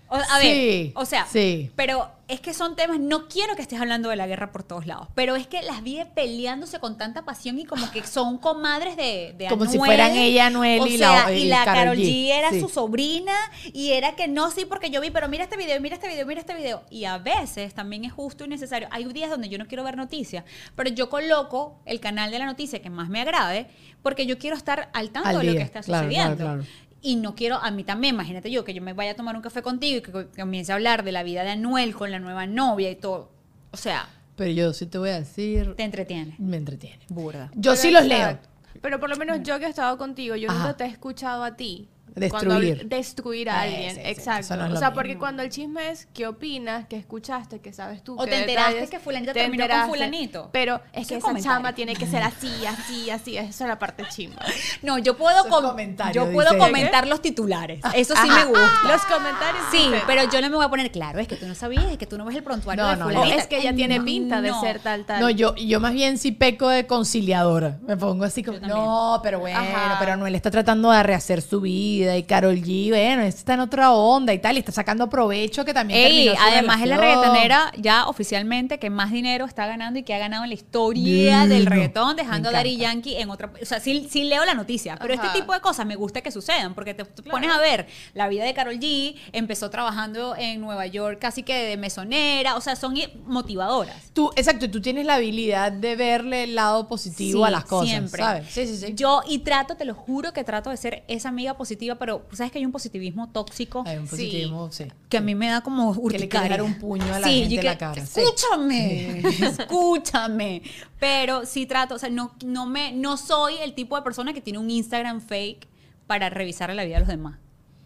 [0.10, 1.72] O- a Sí, ver, o sea, sí.
[1.76, 4.88] pero es que son temas, no quiero que estés hablando de la guerra por todos
[4.88, 8.96] lados, pero es que las vi peleándose con tanta pasión y como que son comadres
[8.96, 11.98] de, de Como si fueran ella, Anuel, o y sea, la- y y la Karol
[11.98, 12.02] G.
[12.04, 12.60] G era Sí.
[12.62, 13.34] su sobrina
[13.74, 16.26] y era que no, sí, porque yo vi, pero mira este video, mira este video,
[16.26, 16.84] mira este video.
[16.90, 18.88] Y a veces también es justo y necesario.
[18.92, 20.44] Hay días donde yo no quiero ver noticias,
[20.76, 23.68] pero yo coloco el canal de la noticia que más me agrade
[24.02, 26.36] porque yo quiero estar al tanto Al de lo que está claro, sucediendo.
[26.38, 26.74] claro, claro.
[27.06, 29.42] Y no quiero, a mí también, imagínate yo, que yo me vaya a tomar un
[29.42, 32.20] café contigo y que co- comience a hablar de la vida de Anuel con la
[32.20, 33.30] nueva novia y todo.
[33.72, 36.36] O sea, Pero yo sí te voy a decir, te entretiene.
[36.40, 37.04] me entretiene.
[37.10, 37.52] Burda.
[37.56, 38.40] Yo Pero sí los leo.
[38.82, 40.60] Pero por lo menos yo que he estado contigo, yo Ajá.
[40.60, 41.90] nunca te he escuchado a ti.
[42.16, 42.78] Destruir.
[42.78, 44.56] cuando- destruir a Sí, alguien, sí, sí, exacto.
[44.56, 44.94] no o sea, mismo.
[44.94, 48.16] porque cuando el chisme es qué opinas, qué escuchaste, qué sabes tú.
[48.20, 50.50] O qué te enteraste detalles, que fulanita te terminó con fulanito.
[50.52, 51.58] Pero es que es esa comentario.
[51.58, 53.38] chama tiene que ser así, así, así.
[53.38, 54.42] Esa es la parte chimba.
[54.84, 55.76] No, yo puedo, com-
[56.14, 56.58] yo puedo dice.
[56.58, 57.80] comentar los titulares.
[57.96, 58.40] Eso sí Ajá.
[58.40, 58.70] me gusta.
[58.88, 59.64] Los comentarios.
[59.72, 61.98] Sí, pero yo no me voy a poner claro, es que tú no sabías, es
[61.98, 63.24] que tú no ves el prontuario No, de no, no.
[63.24, 64.60] Es que ella tiene No, pinta de no.
[64.62, 65.22] ser tal, tal.
[65.22, 67.78] No, yo, yo más bien sí peco de conciliadora.
[67.88, 69.98] Me pongo así como, no, pero bueno, Ajá.
[70.00, 73.94] pero Anuel está tratando de rehacer su vida y Carol G, bueno, está en otra
[73.94, 76.98] onda y tal, y está sacando provecho que también Ey, terminó su además es la
[76.98, 81.48] reggaetonera ya oficialmente que más dinero está ganando y que ha ganado en la historia
[81.48, 82.78] del reggaetón, dejando a Daddy.
[82.78, 83.52] Yankee en otra...
[83.62, 85.28] O sea, sí, sí leo la noticia, pero Ajá.
[85.28, 88.44] este tipo de cosas me gusta que sucedan, porque te, pones a ver la vida
[88.44, 92.96] de Carol G, empezó trabajando en Nueva York casi que de mesonera, o sea, son
[93.26, 93.96] motivadoras.
[94.14, 97.90] Tú, exacto, tú tienes la habilidad de verle el lado positivo Sí, a las cosas,
[97.90, 98.22] siempre.
[98.22, 98.48] ¿sabes?
[98.50, 98.94] Sí, sí, sí.
[98.96, 102.52] Yo, y trato, te lo juro que trato de ser esa amiga positiva pero sabes
[102.52, 104.86] que hay un positivismo tóxico Hay un positivismo, sí.
[105.10, 106.64] que a mí me da como Que le urticaria.
[106.64, 108.22] un puño a la Sí, gente en la que- cara, sí.
[108.22, 110.62] Escúchame, escúchame.
[111.00, 114.42] Pero sí trato, o sea, no, no, me, no soy el tipo de persona que
[114.42, 115.68] tiene un Instagram fake
[116.08, 117.40] para revisar la vida de los demás.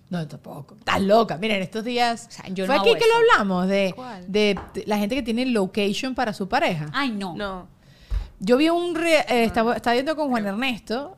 [0.10, 0.76] No, tampoco.
[0.80, 1.38] Estás loca.
[1.38, 2.28] Miren, estos días.
[2.30, 4.32] O sea, yo fue no aquí que lo hablamos de, ¿Cuál?
[4.32, 6.86] de, de la gente que tiene location para su pareja.
[6.94, 7.36] Ay, no.
[7.36, 7.68] No.
[8.40, 8.96] Yo vi un.
[8.96, 11.18] re- eh, estaba, estaba viendo con Juan Ernesto.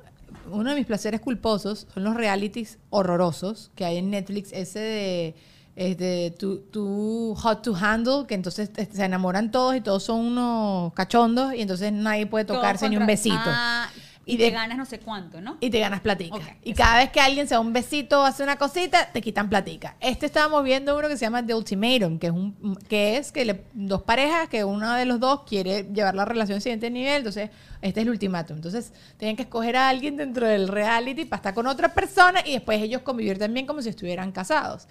[0.52, 4.52] Uno de mis placeres culposos son los realities horrorosos que hay en Netflix.
[4.52, 5.36] Ese de.
[5.76, 10.04] Es de Too, Too Hot to Handle, que entonces este, se enamoran todos y todos
[10.04, 13.38] son unos cachondos y entonces nadie puede tocarse ni un besito.
[13.38, 13.88] Ah,
[14.30, 15.58] y, Y te ganas no sé cuánto, ¿no?
[15.60, 16.36] Y te ganas platica.
[16.64, 19.50] Y cada vez que alguien se da un besito o hace una cosita, te quitan
[19.50, 19.96] platica.
[20.00, 23.46] Este estábamos viendo uno que se llama The Ultimatum, que es un que es que
[23.46, 27.18] le- dos parejas que uno de los dos quiere llevar la relación al siguiente nivel,
[27.18, 27.50] entonces
[27.82, 28.58] este es el ultimátum.
[28.58, 32.54] Entonces, tienen que escoger a alguien dentro del reality para estar con otra persona y
[32.54, 34.88] después ellos convivir también como si estuvieran casados.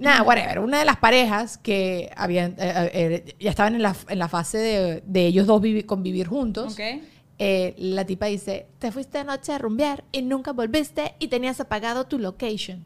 [0.00, 0.60] Nada, whatever.
[0.60, 4.56] Una de las parejas que habían eh, eh, ya estaban en la, en la fase
[4.58, 6.72] de, de ellos dos vivi- convivir juntos.
[7.38, 12.06] Eh, la tipa dice, te fuiste anoche a rumbear y nunca volviste y tenías apagado
[12.06, 12.84] tu location.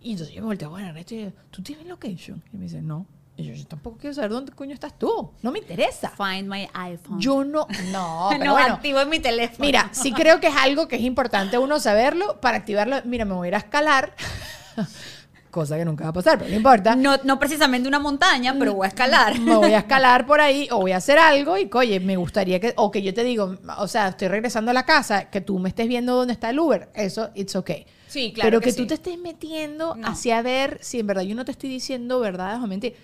[0.00, 2.42] Y entonces yo me volteo a Ernesto y ¿tú tienes location?
[2.52, 3.06] Y me dice, no.
[3.36, 5.30] Y yo, yo tampoco quiero saber dónde coño estás tú.
[5.40, 6.10] No me interesa.
[6.10, 7.20] Find my iPhone.
[7.20, 8.74] Yo no, no, pero no bueno.
[8.74, 9.64] activo en mi teléfono.
[9.64, 12.96] Mira, sí creo que es algo que es importante uno saberlo para activarlo.
[13.04, 14.14] Mira, me voy a ir a escalar.
[15.52, 16.96] Cosa que nunca va a pasar, pero no importa.
[16.96, 19.38] No, no precisamente una montaña, pero voy a escalar.
[19.38, 22.58] me voy a escalar por ahí o voy a hacer algo y oye, me gustaría
[22.58, 25.58] que, o que yo te digo, o sea, estoy regresando a la casa, que tú
[25.58, 27.84] me estés viendo dónde está el Uber, eso, it's okay.
[28.08, 28.78] Sí, claro Pero que que, sí.
[28.78, 30.08] tú te estés metiendo No.
[30.08, 32.98] hacia ver si en verdad yo no te estoy diciendo verdades o mentiras.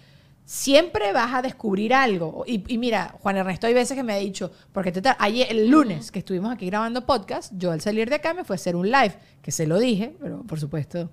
[0.47, 2.45] Siempre vas a descubrir algo.
[2.47, 5.69] Y, y mira, Juan Ernesto, hay veces que me ha dicho, porque te ayer, el
[5.69, 8.75] lunes que estuvimos aquí grabando podcast, yo al salir de acá me fue a hacer
[8.75, 11.11] un live, que se lo dije, pero por supuesto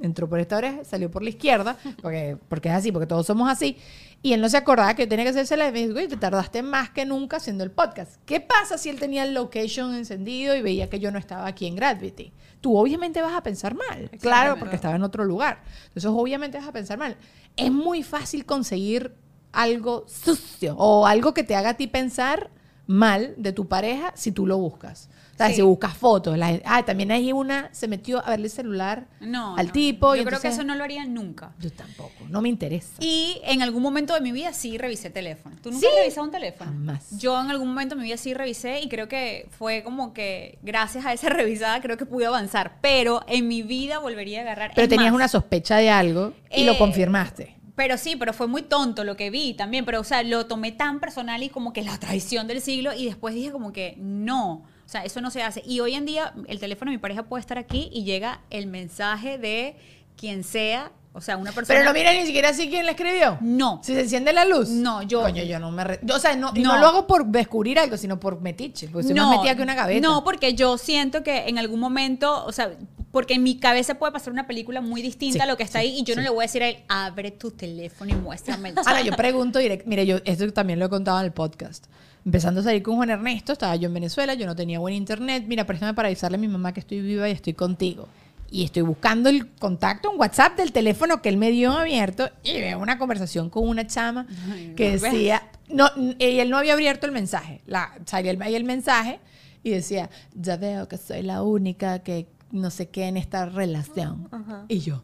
[0.00, 3.50] entró por esta oreja, salió por la izquierda, porque, porque es así, porque todos somos
[3.50, 3.78] así.
[4.22, 6.16] Y él no se acordaba que tenía que hacerse la y me dijo, "Oye, te
[6.16, 8.16] tardaste más que nunca haciendo el podcast.
[8.24, 11.66] ¿Qué pasa si él tenía el location encendido y veía que yo no estaba aquí
[11.66, 12.32] en Gravity?
[12.60, 14.10] Tú obviamente vas a pensar mal.
[14.20, 15.62] Claro, porque estaba en otro lugar.
[15.88, 17.16] Entonces obviamente vas a pensar mal.
[17.56, 19.14] Es muy fácil conseguir
[19.52, 22.50] algo sucio o algo que te haga a ti pensar
[22.86, 25.08] mal de tu pareja si tú lo buscas.
[25.36, 25.56] O sea, Sí.
[25.56, 26.38] si buscas fotos.
[26.38, 29.72] la- ah, también hay una, se metió a verle el celular No, al no.
[29.72, 30.14] tipo.
[30.14, 31.52] Yo y creo que entonces- eso no lo haría nunca.
[31.60, 32.94] Yo tampoco, no me interesa.
[33.00, 35.54] Y en algún momento de mi vida sí revisé teléfono.
[35.62, 35.86] ¿Tú nunca ¿Sí?
[35.92, 36.70] has revisado un teléfono?
[36.72, 37.18] Jamás.
[37.18, 40.58] Yo en algún momento de mi vida sí revisé y creo que fue como que
[40.62, 42.78] gracias a esa revisada creo que pude avanzar.
[42.80, 44.70] Pero en mi vida volvería a agarrar.
[44.74, 47.56] Pero Es tenías más, una sospecha de algo y lo Eh, confirmaste.
[47.74, 49.84] Pero sí, pero fue muy tonto lo que vi también.
[49.84, 52.94] Pero, o sea, lo tomé tan personal y como que la traición del siglo.
[52.94, 54.64] Y después dije como que no.
[54.86, 55.62] O sea, eso no se hace.
[55.66, 58.66] Y hoy en día el teléfono de mi pareja puede estar aquí y llega el
[58.68, 59.76] mensaje de
[60.16, 60.92] quien sea.
[61.12, 61.78] O sea, una persona.
[61.78, 63.38] Pero no mira ni siquiera así quién le escribió.
[63.40, 63.80] No.
[63.82, 64.68] Si se enciende la luz.
[64.68, 65.82] No, yo- Coño, yo no me.
[65.82, 66.78] re- O sea, no, no No.
[66.78, 68.88] lo hago por descubrir algo, sino por metiche.
[68.88, 70.06] Porque soy más metida que una gaveta.
[70.06, 72.70] No, porque yo siento que en algún momento, o sea,
[73.12, 75.80] porque en mi cabeza puede pasar una película muy distinta Sí, a lo que está
[75.80, 76.24] sí, ahí y yo no sí.
[76.24, 79.04] le voy a decir a él, abre tu teléfono y muéstrame el Ahora, chat".
[79.06, 79.88] yo pregunto directo.
[79.88, 81.86] Mire, yo esto también lo he contado en el podcast.
[82.26, 85.44] Empezando a salir con Juan Ernesto, estaba yo en Venezuela, yo no tenía buen internet.
[85.46, 88.08] Mira, préstame para avisarle a mi mamá que estoy viva y estoy contigo.
[88.50, 92.54] Y estoy buscando el contacto en WhatsApp del teléfono que él me dio abierto y
[92.60, 94.26] veo una conversación con una chama
[94.74, 97.60] que decía, no, y él no había abierto el mensaje.
[97.66, 99.20] La, salía el, ahí el mensaje
[99.62, 104.28] y decía, ya veo que soy la única que no sé qué en esta relación.
[104.68, 105.02] Y yo,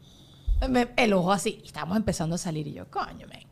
[0.69, 3.43] me- el ojo así, y estábamos empezando a salir y yo, coño, men.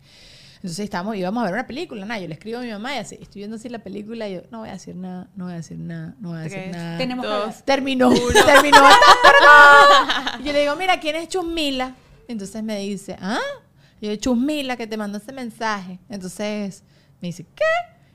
[0.61, 2.99] Entonces estábamos, íbamos a ver una película, nada, yo le escribo a mi mamá y
[2.99, 5.55] así, estoy viendo así la película y yo, no voy a decir nada, no voy
[5.55, 6.99] a decir nada, no voy a decir Tres, nada.
[6.99, 7.63] Tenemos Dos.
[7.65, 8.11] Terminó,
[8.47, 8.79] terminó.
[8.79, 10.41] ¡Tarán!
[10.43, 11.95] Y yo le digo, mira, ¿quién es Chusmila?
[12.29, 13.39] Entonces me dice, ¿ah?
[14.03, 15.99] Y yo, Chusmila, que te mandó ese mensaje.
[16.11, 16.85] Entonces
[17.23, 17.65] me dice, ¿qué?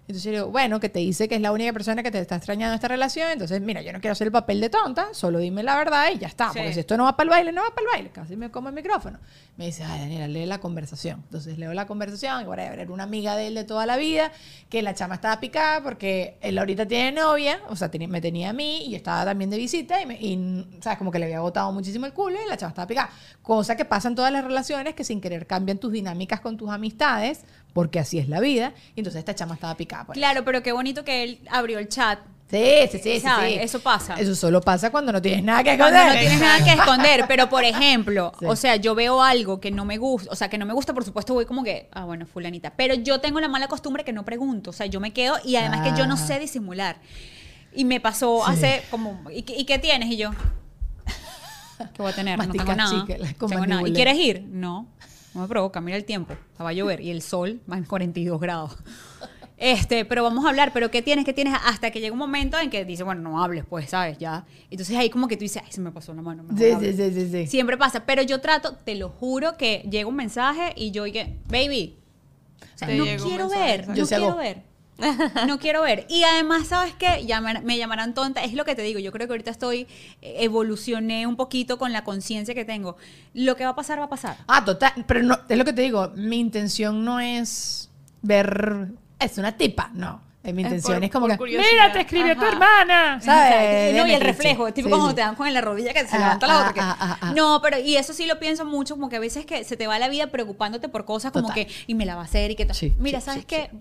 [0.08, 2.36] Entonces yo digo, bueno, que te dice que es la única persona que te está
[2.36, 3.32] extrañando esta relación.
[3.32, 6.20] Entonces, mira, yo no quiero hacer el papel de tonta, solo dime la verdad y
[6.20, 6.50] ya está.
[6.52, 6.60] Sí.
[6.60, 8.10] Porque si esto no va para el baile, no va para el baile.
[8.12, 9.18] Casi me como el micrófono.
[9.58, 11.22] Me dice, ay, Daniela, lee la conversación.
[11.24, 14.32] Entonces leo la conversación y, whatever, era una amiga de él de toda la vida,
[14.70, 18.54] que la chama estaba picada porque él ahorita tiene novia, o sea, me tenía a
[18.54, 21.00] mí y yo estaba también de visita y, me- y, ¿sabes?
[21.00, 23.10] Como que le había botado muchísimo el culo y la chama estaba picada.
[23.42, 26.70] Cosa que pasa en todas las relaciones que sin querer cambian tus dinámicas con tus
[26.70, 27.44] amistades,
[27.76, 28.72] porque así es la vida.
[28.96, 30.06] Y entonces esta chama estaba picada.
[30.06, 30.22] por eso.
[30.22, 32.20] Claro, pero qué bonito que él abrió el chat.
[32.50, 33.54] Sí, sí, sí, sí, ¿Sabes?
[33.54, 33.60] sí.
[33.60, 34.14] Eso pasa.
[34.16, 36.14] Eso solo pasa cuando no tienes nada que Cuando esconder.
[36.14, 38.46] no tienes nada que esconder, pero por ejemplo, Sí.
[38.48, 40.94] o sea, yo veo algo que no me gusta, o sea, que no me gusta,
[40.94, 44.14] por supuesto voy como que, ah, bueno, fulanita, pero yo tengo la mala costumbre que
[44.14, 46.18] no pregunto, o sea, yo me quedo y además que yo no Ah.
[46.18, 46.96] sé disimular.
[47.74, 48.52] Y me pasó Sí.
[48.54, 50.10] hace como, ¿y, qué- ¿y qué tienes?
[50.12, 50.30] Y yo,
[51.94, 52.38] ¿Qué voy a tener?
[52.38, 53.06] no tengo nada.
[53.08, 53.88] tengo.
[53.88, 54.44] ¿Y quieres ir?
[54.50, 54.88] No.
[55.36, 55.82] No me provoca.
[55.82, 56.34] Mira el tiempo.
[56.60, 57.02] Va a llover.
[57.02, 58.78] Y el sol va en 42 grados.
[59.58, 61.24] Este, pero vamos a hablar, pero ¿qué tienes?
[61.24, 61.54] ¿Qué tienes?
[61.66, 64.18] Hasta que llega un momento en que dice, bueno, no hables, pues, ¿sabes?
[64.18, 64.46] Ya.
[64.70, 66.44] Entonces ahí como que tú dices, ay, se me pasó la mano.
[66.58, 66.86] Sí, hablo".
[66.86, 67.48] sí, sí, sí, sí.
[67.48, 71.38] Siempre pasa, pero yo trato, te lo juro, que llega un mensaje y yo que,
[71.48, 71.98] baby,
[72.62, 74.38] o sea, no quiero mensaje, ver, no quiero hago.
[74.38, 74.75] ver.
[75.48, 76.06] No quiero ver.
[76.10, 77.26] Y además, ¿sabes qué?
[77.26, 78.44] Llamar- me llamarán tonta.
[78.44, 79.00] Es lo que te digo.
[79.00, 79.88] Yo creo que ahorita estoy,
[80.22, 82.96] eh, evolucioné un poquito con la conciencia que tengo.
[83.34, 84.38] Lo que va a pasar, va a pasar.
[84.48, 84.94] Ah, total.
[85.08, 86.12] Pero no, es lo que te digo.
[86.16, 87.90] Mi intención no es
[88.22, 88.88] ver.
[89.20, 90.22] Es una tipa, no.
[90.44, 91.38] Eh, Mi Es intención por- es como que.
[91.38, 91.72] curiosidad.
[91.72, 92.52] Mira, te escribió tu Ajá.
[92.52, 93.20] hermana.
[93.22, 93.96] ¿Sabes?
[93.96, 95.16] No, y el reflejo, tipo Sí, cuando sí.
[95.16, 96.74] te dan con la rodilla que se Ah, levanta la ah, otra.
[96.74, 97.34] que- ah, ah, ah.
[97.36, 99.88] No, pero y eso sí lo pienso mucho, como que a veces que se te
[99.88, 101.66] va la vida preocupándote por cosas como Total.
[101.66, 102.76] que, y me la va a hacer y que tal.
[102.76, 103.72] Sí, Mira, sí, ¿sabes sí, qué?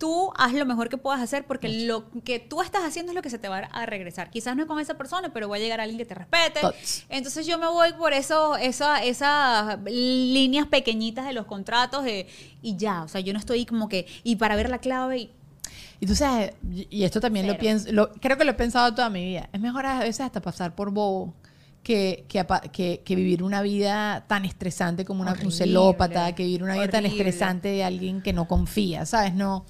[0.00, 3.20] Tú haz lo mejor que puedas hacer porque lo que tú estás haciendo es lo
[3.22, 4.30] que se te va a regresar.
[4.30, 6.60] Quizás no es con esa persona, pero va a llegar alguien que te respete.
[6.62, 7.04] Tots.
[7.10, 12.26] Entonces yo me voy por eso, esa, esas líneas pequeñitas de los contratos de,
[12.62, 15.30] y ya, o sea, yo no estoy como que, y para ver la clave y
[16.00, 19.10] Y tú sabes, y esto también lo pienso, lo- creo que lo he pensado toda
[19.10, 19.50] mi vida.
[19.52, 21.34] Es mejor a veces hasta pasar por bobo
[21.82, 26.44] que, que, que- que vivir una vida tan estresante como una, un Horrible, celópata, que
[26.44, 29.34] vivir una vida tan estresante de alguien que no confía, ¿sabes?
[29.34, 29.64] No.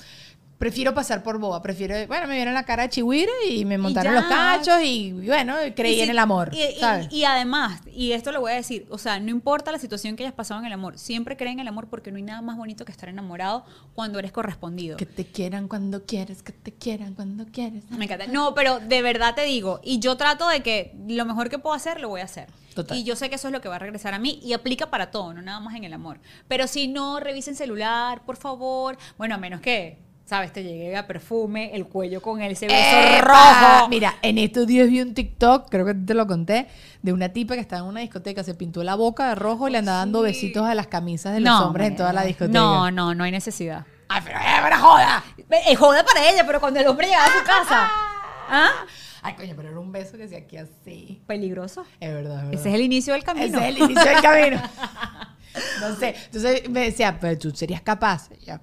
[0.61, 4.15] Prefiero pasar por boba, prefiero, bueno, me vieron la cara de chihuire y me montaron
[4.15, 7.09] los cachos y bueno, creí Y si- en el amor, Y, y- ¿sabes?
[7.11, 10.23] y además, y esto lo voy a decir, o sea, no importa la situación que
[10.25, 12.59] hayas pasado en el amor, siempre creen en el amor porque no hay nada más
[12.59, 14.99] bonito que estar enamorado cuando eres correspondido.
[14.99, 17.91] que te quieran cuando quieres, que te quieran cuando quieres.
[17.91, 18.27] Me encanta.
[18.27, 21.75] No, pero de verdad te digo, y yo trato de que lo mejor que puedo
[21.75, 22.49] hacer, lo voy a hacer.
[22.75, 22.99] Total.
[22.99, 24.91] Y yo sé que eso es lo que va a regresar a mí y aplica
[24.91, 26.21] para todo, no nada más en el amor.
[26.49, 28.99] Pero si no, revisen celular, por favor.
[29.17, 29.99] Bueno, a menos que,
[30.31, 30.53] ¿sabes?
[30.53, 33.89] Te llegue a perfume, el cuello con ese beso rojo.
[33.89, 36.69] Mira, en estos días vi un TikTok, creo que te lo conté,
[37.03, 39.73] de una tipa que estaba en una discoteca, se pintó la boca de rojo y
[39.73, 42.57] le andaba dando besitos a las camisas de los hombres en toda la discoteca.
[42.57, 43.85] No, no, no hay necesidad.
[44.09, 45.25] ¡Ay, pero es una joda!
[45.67, 47.91] Es joda para ella, pero cuando el hombre llega a su casa.
[48.49, 48.71] ¿Ah?
[49.23, 51.21] Ay, coño, pero era un beso que se aquí así.
[51.27, 51.85] Peligroso.
[51.99, 52.55] Es verdad, es verdad.
[52.55, 53.47] Ese es el inicio del camino.
[53.59, 54.63] Ese es el inicio del camino.
[55.81, 56.15] No sé.
[56.27, 58.31] Entonces me decía, pero tú serías capaz.
[58.41, 58.61] Y yo,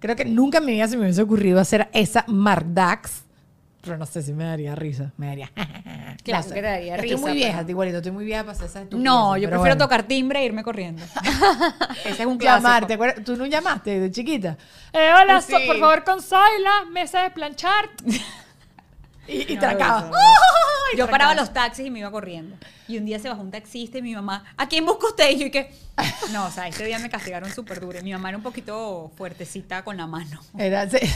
[0.00, 3.24] creo que nunca en mi vida se me hubiese ocurrido hacer esa Mardax.
[3.80, 5.12] Pero no sé si me daría risa.
[5.16, 5.50] Me daría.
[6.24, 6.54] Claro No sé.
[6.56, 7.96] que te daría Estoy risa, muy vieja, pero- estoy igualito.
[7.98, 9.78] Estoy muy vieja para hacer esas No, yo prefiero bueno.
[9.78, 11.02] tocar timbre e irme corriendo.
[12.04, 12.66] Ese es un clásico.
[12.68, 13.24] Llamar, ¿te acuerdas?
[13.24, 14.58] ¿Tú no llamaste de chiquita?
[14.92, 15.52] Eh, hola, Sí.
[15.52, 17.88] so- por favor, con Zoila, mesa de planchar.
[19.28, 20.10] Y, y No, tracaba.
[20.96, 22.56] Yo paraba los taxis y me iba corriendo.
[22.88, 25.30] Y un día se bajó un taxista y mi mamá, ¿a quién busca usted?
[25.32, 25.70] Y yo, ¿y qué?
[26.32, 27.98] No, o sea, ese día me castigaron súper duro.
[27.98, 30.40] Y Mi mamá era un poquito fuertecita con la mano.
[30.56, 31.06] Era, se-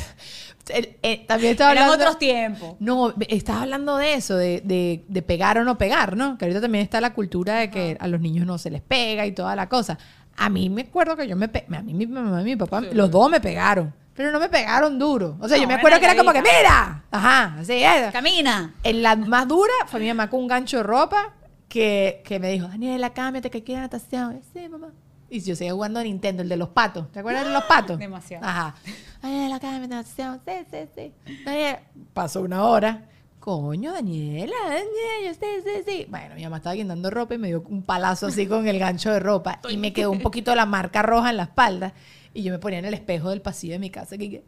[0.68, 2.04] eh, también estaba Eran hablando...
[2.04, 2.76] otros tiempos.
[2.80, 6.36] No, estaba hablando de eso, de, de- de pegar o no pegar, ¿no?
[6.36, 9.24] Que ahorita también está la cultura de que a los niños no se les pega
[9.24, 9.96] y toda la cosa.
[10.36, 12.80] A mí me acuerdo que yo me pe- a mí mi mamá y mi papá,
[12.82, 15.36] los dos me pegaron, pero no me pegaron duro.
[15.40, 18.12] O sea, No, yo me acuerdo que era como que, mira, ajá, así era.
[18.12, 18.74] Camina.
[18.82, 21.32] En la más dura fue mi mamá con un gancho de ropa
[21.68, 24.38] que, que me dijo, Daniela, cámbiate que quiero natación.
[24.40, 24.88] Y, Sí, mamá.
[25.30, 27.10] Y yo seguía jugando a Nintendo, el de los patos.
[27.10, 27.98] ¿Te acuerdas de los patos?
[27.98, 28.44] Demasiado.
[28.46, 28.74] Ajá.
[29.22, 30.40] Daniela, cámbiate natación.
[30.46, 31.12] Sí, sí, sí.
[31.46, 31.80] Daniela.
[32.12, 33.06] Pasó una hora.
[33.40, 36.06] Coño, Daniela, Daniela, sí, sí, sí.
[36.08, 39.10] Bueno, mi mamá estaba guindando ropa y me dio un palazo así con el gancho
[39.10, 39.58] de ropa.
[39.68, 41.92] Y me quedó un poquito la marca roja en la espalda.
[42.34, 44.16] Y yo me ponía en el espejo del pasillo de mi casa.
[44.16, 44.44] Que, que-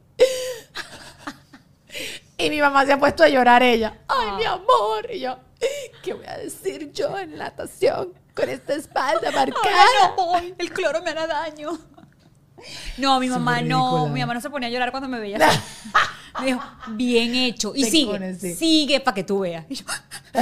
[2.39, 3.99] y mi mamá se ha puesto a llorar ella.
[4.09, 5.09] Ay, mi amor.
[5.12, 5.39] Y yo,
[6.03, 9.64] ¿qué voy a decir yo en natación con esta espalda marcada?
[9.64, 11.78] Ay, no voy, el cloro me hará daño.
[12.97, 15.61] No, mi mamá no, mi mamá no se ponía a llorar cuando me veía así.
[16.41, 17.72] Me dijo, bien hecho.
[17.76, 19.66] Y Te sigue, sigue para que tú veas.
[19.68, 19.85] Y yo,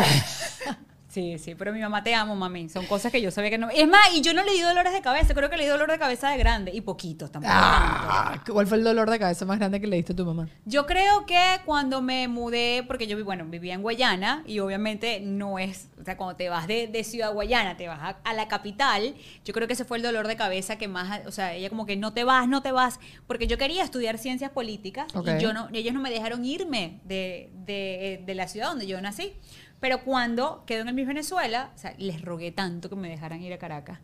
[1.13, 2.71] Sí, sí, pero mi mamá te amo, mami.
[2.71, 3.69] Son cosas que yo sabía que no.
[3.69, 5.91] Es más, y yo no le di dolores de cabeza, creo que le di dolor
[5.91, 6.71] de cabeza de grande.
[6.75, 7.53] Y poquitos tampoco.
[7.55, 10.49] Ah, ¿Cuál fue el dolor de cabeza más grande que le diste a tu mamá?
[10.65, 15.59] Yo creo que cuando me mudé, porque yo bueno, vivía en Guayana y obviamente no
[15.59, 18.49] es, o sea, cuando te vas de, de Ciudad Guayana, te vas a, a la
[18.49, 21.69] capital, yo creo que ese fue el dolor de cabeza que más, o sea, ella
[21.69, 25.09] como que no te vas, no te vas, porque yo quería estudiar ciencias políticas
[25.39, 28.99] y yo no, ellos no me dejaron irme de, de- de la ciudad donde yo
[29.03, 29.35] nací.
[29.83, 33.43] Pero cuando quedo en el Miss Venezuela, o sea, les rogué tanto que me dejaran
[33.43, 33.99] ir a Caracas.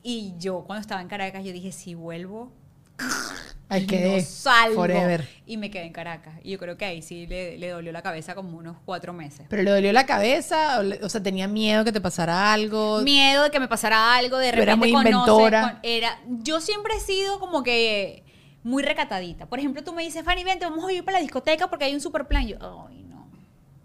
[0.00, 2.52] Y yo cuando estaba en Caracas, yo dije, si vuelvo,
[3.68, 4.76] no quedé salgo.
[4.76, 5.28] forever.
[5.44, 6.34] Y me quedé en Caracas.
[6.44, 9.44] Y yo creo que ahí sí le, le dolió la cabeza como unos cuatro meses.
[9.48, 10.80] ¿Pero le dolió la cabeza?
[11.02, 13.00] O, sea, tenía miedo que te pasara algo?
[13.00, 15.62] Miedo de que me pasara algo, de repente muy conoces, inventora.
[15.62, 18.22] con- era, yo siempre he sido como que
[18.62, 19.46] muy recatadita.
[19.46, 21.94] Por ejemplo, tú me dices, Fanny, vente, vamos a ir para la discoteca porque hay
[21.94, 22.46] un super plan.
[22.46, 22.56] Yo,
[22.88, 23.26] ay, no.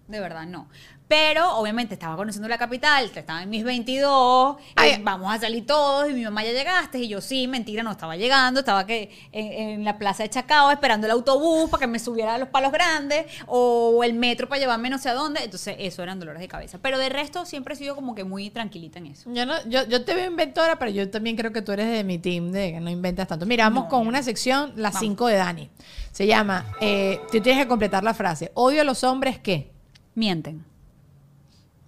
[0.08, 0.70] de verdad no.
[1.10, 5.02] Pero obviamente estaba conociendo la capital, estaba en mis 22, y Ay.
[5.02, 8.16] vamos a salir todos y mi mamá ya llegaste y yo sí, mentira, no estaba
[8.16, 11.98] llegando, estaba que en, en la plaza de Chacao esperando el autobús para que me
[11.98, 15.78] subiera a los palos grandes o el metro para llevarme no sé a dónde, entonces
[15.80, 16.78] eso eran dolores de cabeza.
[16.80, 19.34] Pero de resto siempre he sido como que muy tranquilita en eso.
[19.34, 22.04] Yo, no, yo, yo te veo inventora, pero yo también creo que tú eres de
[22.04, 23.48] mi team de que no inventas tanto.
[23.48, 25.08] Mira, vamos No, con una sección, las Vamos.
[25.08, 25.70] 5 de Dani.
[26.12, 28.52] Se llama, eh, tú tienes que completar la frase.
[28.54, 29.72] Odio a los hombres que...
[30.14, 30.70] Mienten.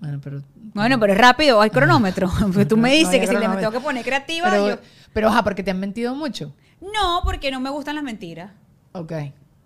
[0.02, 0.42] Bueno, pero...
[0.74, 2.30] Bueno, pero es rápido, hay cronómetro.
[2.42, 3.70] Porque tú me No, dices hay que si le me cronómetro.
[3.70, 4.78] tengo que poner creativa, Pero, yo...
[5.14, 6.54] pero ajá, porque te han mentido mucho.
[6.82, 8.52] No, porque no me gustan las mentiras.
[8.94, 9.12] Ok,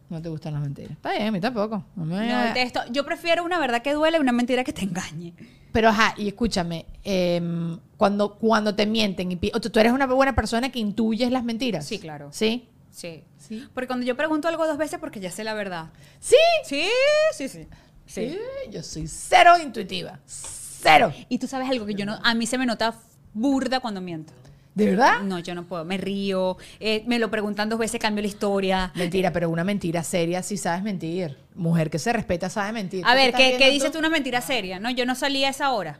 [0.09, 0.91] no te gustan las mentiras.
[0.91, 1.83] Está bien, a mí tampoco.
[1.95, 2.81] No me- No detesto.
[2.91, 5.33] Yo prefiero una verdad que duele una mentira que te engañe.
[5.71, 10.05] Pero ajá, y escúchame, em, cuando, cuando te mienten, y o tú, tú eres una
[10.05, 11.85] buena persona que intuyes las mentiras.
[11.85, 12.27] Sí, claro.
[12.31, 12.67] ¿Sí?
[12.91, 13.23] Sí.
[13.37, 13.67] Sí.
[13.73, 15.87] Porque cuando yo pregunto algo dos veces porque ya sé la verdad.
[16.19, 16.35] Sí.
[16.65, 16.85] Sí,
[17.33, 17.67] sí, sí.
[18.05, 18.29] Sí.
[18.29, 18.37] Sí,
[18.71, 20.19] yo soy cero intuitiva.
[20.25, 21.13] Cero.
[21.29, 22.95] Y tú sabes algo que yo no, a mí se me nota
[23.33, 24.33] burda cuando miento.
[24.75, 25.21] ¿De verdad?
[25.21, 25.85] No, yo no puedo.
[25.85, 28.91] Me río, eh, me lo preguntan dos veces, cambio la historia.
[28.93, 31.37] Mentira, pero una mentira seria sí sabes mentir.
[31.55, 33.05] Mujer que se respeta sabe mentir.
[33.05, 34.77] A ¿Tú ver, estás ¿qué, viendo qué dices tú una mentira seria?
[34.79, 35.99] No, yo no salí a esa hora.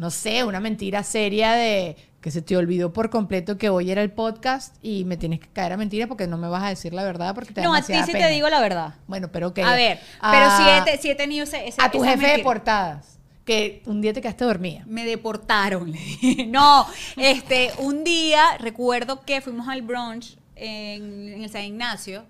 [0.00, 4.00] No sé, una mentira seria de que se te olvidó por completo que hoy era
[4.02, 6.94] el podcast y me tienes que caer a mentira porque no me vas a decir
[6.94, 8.26] la verdad porque te No, a ti sí pena.
[8.26, 8.94] te digo la verdad.
[9.06, 9.58] Bueno, pero ok.
[9.58, 12.16] A ver, A- pero sí he, te- sí he tenido ese, ese- a tu jefe
[12.16, 12.44] de mentira.
[12.44, 14.82] portadas que un día te quedaste dormida.
[14.86, 15.90] Me deportaron.
[15.92, 16.46] le dije.
[16.46, 16.86] no,
[17.16, 22.24] este, un día recuerdo que fuimos al brunch en, en el San Ignacio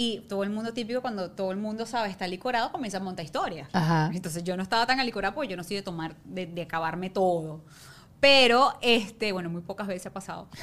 [0.00, 3.24] y todo el mundo típico cuando todo el mundo sabe está licorado comienza a montar
[3.24, 3.68] historias.
[3.72, 4.12] Ajá.
[4.14, 7.10] Entonces yo no estaba tan alicorada porque yo no soy de tomar, de, de acabarme
[7.10, 7.64] todo.
[8.20, 10.46] Pero, este, bueno, muy pocas veces ha pasado.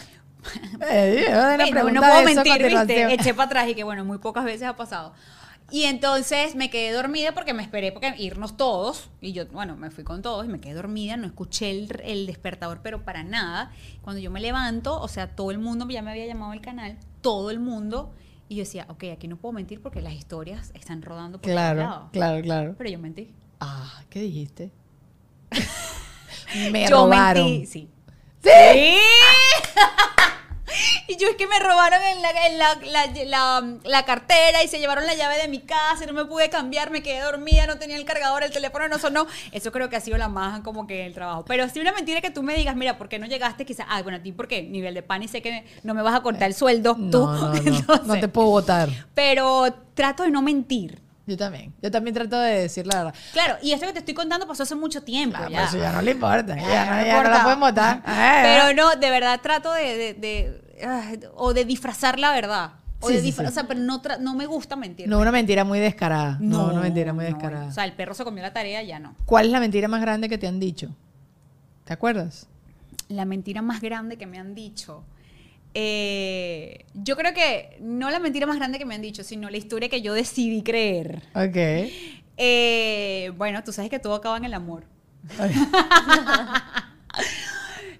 [0.89, 3.13] Eh, Bueno, pregunta no puedo mentir, ¿viste?
[3.13, 5.11] Eché para atrás y que bueno, muy pocas veces ha pasado.
[5.69, 9.09] Y entonces me quedé dormida porque me esperé porque irnos todos.
[9.19, 12.25] Y yo, bueno, me fui con todos y me quedé dormida, no escuché el, el
[12.25, 13.71] despertador, pero para nada.
[14.01, 16.97] Cuando yo me levanto, o sea, todo el mundo ya me había llamado al canal,
[17.19, 18.13] todo el mundo.
[18.47, 21.53] Y yo decía, ok, aquí no puedo mentir porque las historias están rodando por todos
[21.55, 22.09] Claro, lados.
[22.11, 22.75] claro, claro.
[22.77, 23.33] Pero yo mentí.
[23.59, 24.71] Ah, ¿qué dijiste?
[26.71, 27.43] me yo robaron.
[27.43, 27.89] mentí, sí.
[28.43, 28.49] ¿Sí?
[31.07, 32.75] Y yo es que me robaron en, la, en la,
[33.25, 36.49] la- la- cartera y se llevaron la llave de mi casa y no me pude
[36.49, 39.27] cambiar, me quedé dormida, no tenía el cargador, el teléfono no sonó.
[39.51, 41.45] Eso creo que ha sido la más como que el trabajo.
[41.45, 43.65] Pero si una mentira que tú me digas, mira, ¿por qué no llegaste?
[43.65, 46.15] Quizás, ah, bueno, a ti porque nivel de pan y sé que no me vas
[46.15, 47.19] a cortar el sueldo No, tú.
[47.25, 48.89] no, no, Entonces, no te puedo votar.
[49.13, 51.01] Pero trato de no mentir.
[51.27, 51.73] Yo también.
[51.81, 53.15] Yo también trato de decir la verdad.
[53.33, 55.37] Claro, y esto que te estoy contando pasó hace mucho tiempo.
[55.37, 55.65] Claro, ya.
[55.65, 56.55] eso ya no le importa.
[56.55, 57.29] Ya, no, ya no importa.
[57.37, 58.01] la pueden votar.
[58.05, 62.73] Pero no, de verdad trato de, de- de, ah, o de disfrazar la verdad.
[62.99, 63.35] O Sí, de sí.
[63.45, 65.07] O sea, pero no, no me gusta mentir.
[65.09, 66.37] no, una mentira muy descarada.
[66.39, 67.67] No, una mentira muy no, descarada.
[67.67, 69.15] O sea, el perro se comió la tarea, ya no.
[69.25, 70.95] ¿Cuál es la mentira más grande que te han dicho?
[71.85, 72.47] ¿Te acuerdas?
[73.09, 75.03] La mentira más grande que me han dicho.
[75.77, 79.57] Eh, yo creo que no la mentira más grande que me han dicho, sino la
[79.57, 81.21] historia que yo decidí creer.
[81.35, 81.91] Ok.
[82.37, 84.85] Eh, bueno, tú sabes que todo acaba en el amor.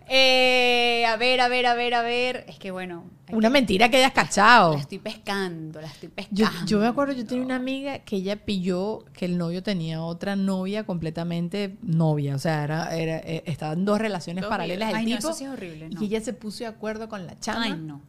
[0.08, 2.46] Eh, a ver, a ver, a ver, a ver.
[2.48, 3.06] Es que bueno.
[3.32, 4.74] Una que- mentira que hayas cachado.
[4.74, 6.66] La estoy pescando, la estoy pescando.
[6.68, 10.36] yo me acuerdo, yo tenía una amiga que ella pilló que el novio tenía otra
[10.36, 12.36] novia completamente novia.
[12.36, 15.30] O sea, era, era, eh, estaban dos relaciones Dos paralelas el Ay, no, tipo.
[15.30, 16.02] eso sí es horrible, no.
[16.02, 17.64] Y ella se puso de acuerdo con la chama.
[17.64, 18.02] Ay, no.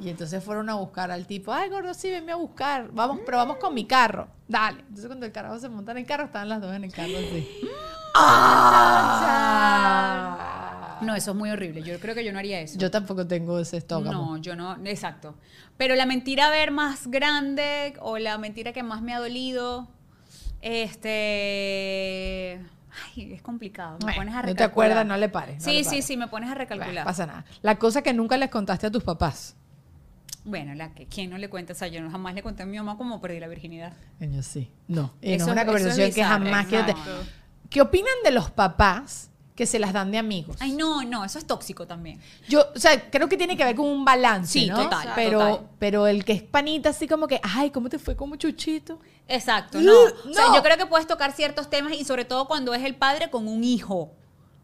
[0.00, 2.88] Y entonces fueron a buscar al tipo, ay, gordo, sí, venme a buscar.
[2.92, 4.26] Vamos, pero vamos con mi carro.
[4.48, 4.80] Dale.
[4.80, 7.12] Entonces cuando el carajo se monta en el carro, estaban las dos en el carro
[7.18, 7.48] así.
[10.02, 10.98] ¡Ah!
[11.02, 11.82] No, eso es muy horrible.
[11.82, 12.78] Yo creo que yo no haría eso.
[12.78, 14.12] Yo tampoco tengo ese estómago.
[14.12, 15.34] No, yo no, exacto.
[15.76, 19.88] Pero la mentira a ver más grande o la mentira que más me ha dolido,
[20.60, 22.60] este,
[23.16, 23.98] ay, es complicado.
[23.98, 24.70] Me Bueno, pones a no te recalcular.
[24.70, 26.04] acuerdas, no le pares, no sí, le sí, pares.
[26.06, 27.04] sí, me pones a Bueno, recalcular.
[27.04, 27.44] pasa nada.
[27.62, 29.56] La cosa que nunca les contaste a tus papás.
[30.44, 32.66] Bueno, la que quién no le cuenta, o sea, yo no- jamás le conté a
[32.66, 33.92] mi mamá cómo perdí la virginidad.
[34.18, 34.70] Coño, sí.
[34.88, 35.02] No.
[35.02, 37.08] No Eso- es una eso es conversación que jamás quiero no, tener.
[37.08, 37.42] no.
[37.70, 40.56] ¿Qué opinan de los papás que se las dan de amigos?
[40.60, 42.20] Ay, no, no, eso es tóxico también.
[42.48, 44.82] Yo, o sea, creo que tiene que ver con un balance, Sí, ¿no?
[44.82, 45.66] total, Pero, total.
[45.78, 48.98] pero el que es panita así como que, ay, ¿cómo te fue como chuchito?
[49.28, 49.92] Exacto, Uh, no.
[50.28, 50.56] O sea, no.
[50.56, 53.46] yo creo que puedes tocar ciertos temas y sobre todo cuando es el padre con
[53.46, 54.12] un hijo.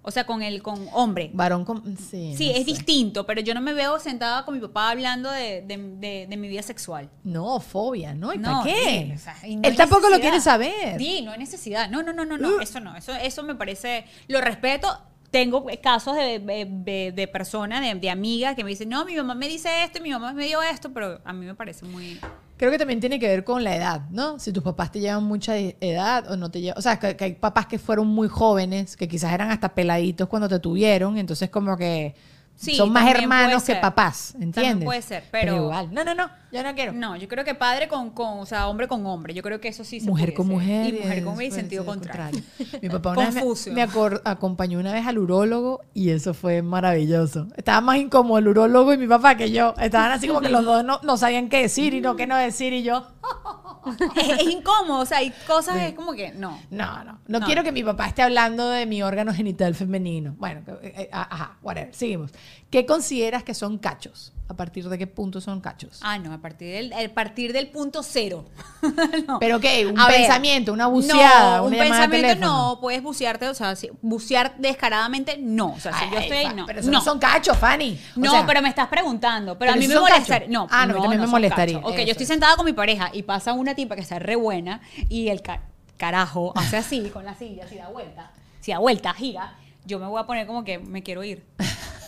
[0.02, 1.30] O sea, con el con hombre.
[1.34, 1.96] Varón con...
[1.98, 2.64] Sí, Sí, no es sé.
[2.64, 6.36] distinto, pero yo no me veo sentada con mi papá hablando de, de- de- de
[6.36, 7.10] mi vida sexual.
[7.24, 8.32] No, fobia, ¿no?
[8.32, 9.06] ¿Y no, para qué?
[9.08, 10.98] sí, o sea, y no Él tampoco lo quiere saber.
[10.98, 11.90] Sí, no hay necesidad.
[11.90, 12.56] No, no, no, no, no.
[12.56, 12.60] Uh.
[12.60, 12.96] Eso no.
[12.96, 14.04] Eso, eso me parece.
[14.28, 14.88] Lo respeto.
[15.30, 19.14] Tengo casos de, de, de- de personas, de, de amigas que me dicen, no, mi
[19.14, 21.84] mamá me dice esto y mi mamá me dio esto, pero a mí me parece
[21.84, 22.18] muy.
[22.58, 24.38] Creo que también tiene que ver con la edad, ¿no?
[24.38, 26.76] Si tus papás te llevan mucha e- edad o no te llevan.
[26.78, 30.28] O sea, que, que hay papás que fueron muy jóvenes, que quizás eran hasta peladitos
[30.28, 32.14] cuando te tuvieron, entonces como que
[32.60, 34.84] Sí, son más también hermanos que papás, También ¿entiendes?
[34.84, 35.94] puede ser, pero- igual.
[35.94, 36.92] No, no, no, yo no quiero.
[36.92, 39.32] No, yo creo que padre con, con, o sea, hombre con hombre.
[39.32, 40.92] Yo creo que eso sí se mujer con mujer.
[40.92, 42.42] Y mujer con mujer y sentido es contrario.
[42.82, 43.88] Mi papá una vez me-
[44.24, 47.46] acompañó una vez al urólogo y eso fue maravilloso.
[47.56, 49.74] Estaba más incómodo el urólogo y mi papá que yo.
[49.78, 52.36] Estaban así como que los dos no, no sabían qué decir y no qué no
[52.36, 53.06] decir y yo.
[54.16, 56.58] es, es incómodo, o sea, hay cosas es como que no.
[56.70, 57.18] No, no.
[57.28, 57.46] No, No.
[57.46, 60.34] quiero que mi papá esté hablando de mi órgano genital femenino.
[60.38, 61.94] Bueno, eh, eh, ajá, whatever.
[61.94, 62.32] Seguimos.
[62.70, 64.32] ¿Qué consideras que son cachos?
[64.46, 66.00] ¿A partir de qué punto son cachos?
[66.02, 68.46] Ah, no, a partir del, a partir del punto cero.
[69.26, 69.38] No.
[69.40, 69.86] ¿Pero qué?
[69.86, 70.72] ¿Un A ver, pensamiento?
[70.72, 71.58] ¿Una buceada?
[71.58, 75.72] No, un ¿Una llamada de pensamiento no, puedes bucearte, o sea, si- bucear descaradamente, no.
[75.72, 76.66] O sea, si yo Ay, estoy ahí, Fa- no.
[76.66, 77.98] Pero eso no, son cachos, Fanny.
[78.16, 79.58] O No, sea, pero me estás preguntando.
[79.58, 80.48] Pero, Pero a mí me molestaría.
[80.48, 81.78] No, Ah, no, a mí también me molestaría.
[81.78, 82.28] Ok, Eso yo estoy es.
[82.28, 85.62] sentada con mi pareja y pasa una tipa que está re buena y el ca-
[85.98, 89.54] carajo hace así con la silla, si da vuelta, si da vuelta, gira.
[89.84, 91.44] Yo me voy a poner como que me quiero ir.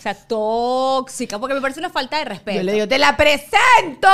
[0.00, 2.56] O sea, tóxica, porque me parece una falta de respeto.
[2.56, 4.08] Yo le digo, te la presento.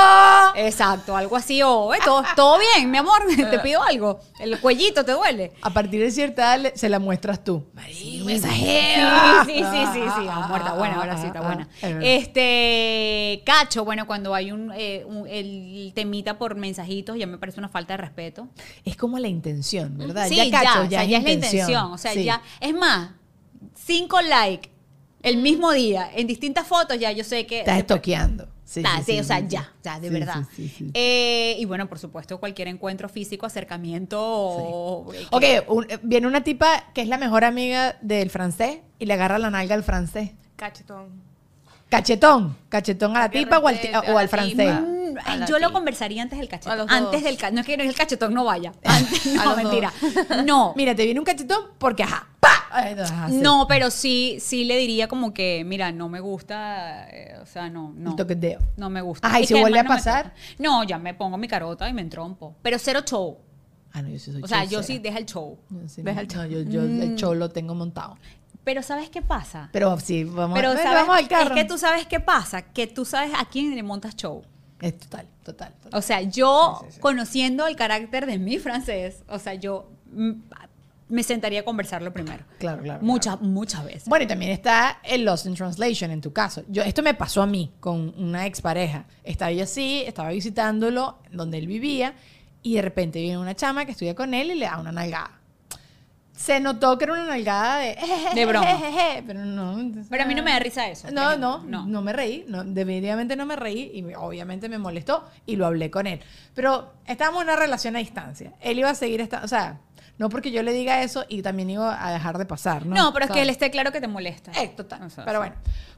[0.57, 4.19] Exacto, algo así, o "Eh, todo, todo bien, mi amor, te pido algo.
[4.37, 5.53] El cuellito te duele.
[5.61, 7.63] A partir de cierta edad se la muestras tú.
[7.73, 9.43] Marico, esa Sí, jeva.
[9.45, 9.63] sí, sí,
[9.93, 10.27] sí, sí.
[10.29, 11.69] Ah, muerta, buena, ahora sí está Ah, buena.
[11.81, 12.01] es verdad.
[12.03, 17.59] Este, cacho, bueno, cuando hay un, eh, un- el temita por mensajitos, ya me parece
[17.59, 18.49] una falta de respeto.
[18.83, 20.27] Es como la intención, ¿verdad?
[20.27, 21.91] Sí, ya cacho, o sea, ya es la intención.
[21.93, 22.25] O sea, Sí.
[22.25, 23.11] ya, es más,
[23.73, 24.69] cinco likes
[25.23, 27.59] el mismo día en distintas fotos, ya yo sé que.
[27.59, 28.47] Estás estoqueando.
[28.65, 30.43] Sí, Está, sí, sí, sí, o sea, ya, ya, de Sí, verdad.
[30.53, 30.91] sí, sí, sí.
[30.93, 34.19] Eh, y bueno, por supuesto, cualquier encuentro físico, acercamiento.
[34.21, 39.13] o- Ok, un- viene una tipa que es la mejor amiga del francés y le
[39.13, 40.31] agarra la nalga al francés.
[40.57, 41.21] Cachetón.
[41.89, 42.57] Cachetón.
[42.67, 44.73] Cachetón a la tipa o al, o francés.
[44.81, 46.89] Mm, yo lo conversaría antes del cachetón.
[46.89, 47.55] Antes del cachetón.
[47.55, 48.73] No es que el cachetón no vaya.
[48.83, 49.93] Antes, no, mentira.
[50.45, 50.73] No.
[50.75, 52.49] Mira, te viene un cachetón porque, ajá, ¡pa!
[52.71, 52.95] Ay.
[53.41, 57.69] No, pero sí, sí le diría como que, mira, no me gusta, eh, o sea,
[57.69, 58.11] no, no.
[58.11, 58.59] El toqueteo.
[58.77, 59.27] No me gusta.
[59.27, 60.33] Ajá, ¿y Es si que vuelve a pasar?
[60.59, 62.55] No, ya me pongo mi carota y me entrompo.
[62.61, 63.37] Pero cero show.
[63.93, 65.57] Ah, no, yo sí soy O sea, yo sí deja el show.
[65.87, 68.17] Sí, Deja el no, yo, yo el show lo tengo montado.
[68.63, 69.69] Pero ¿sabes qué pasa?
[69.71, 70.91] Pero sí, vamos, Pero ¿sabes?
[70.91, 71.55] vamos al carro.
[71.55, 74.43] es que tú sabes qué pasa, que tú sabes a quién le montas show.
[74.81, 75.73] Es total, total.
[75.81, 75.97] total.
[75.97, 80.31] O sea, yo conociendo el carácter de mi francés, o sea, yo mm,
[81.09, 82.43] me sentaría a conversarlo primero.
[82.59, 84.05] Claro, claro, Muchas, muchas veces.
[84.07, 86.63] Bueno, y también está el Lost in Translation en tu caso.
[86.67, 89.05] Yo, esto me pasó a mí con una expareja.
[89.23, 92.13] Estaba yo así, estaba visitándolo donde él vivía
[92.61, 95.31] y de repente viene una chama que estudia con él y le da una nalgada.
[96.33, 97.97] Se notó que era una nalgada de...
[98.35, 98.67] De broma.
[99.25, 99.91] Pero no.
[100.07, 101.09] Pero a mí no me da risa eso.
[101.09, 101.63] No, ejemplo.
[101.65, 105.55] no, no, me reí, no, definitivamente no me reí y me- obviamente me molestó y
[105.55, 106.19] lo hablé con él.
[106.53, 108.53] Pero estábamos en una relación a distancia.
[108.61, 109.79] Él iba a seguir esta, o sea,
[110.17, 112.95] no porque yo le diga eso y también iba a dejar de pasar, ¿no?
[112.95, 114.51] No, pero es que él esté claro que te molesta.
[114.59, 115.03] Eh, total.
[115.03, 115.55] O sea, pero bueno,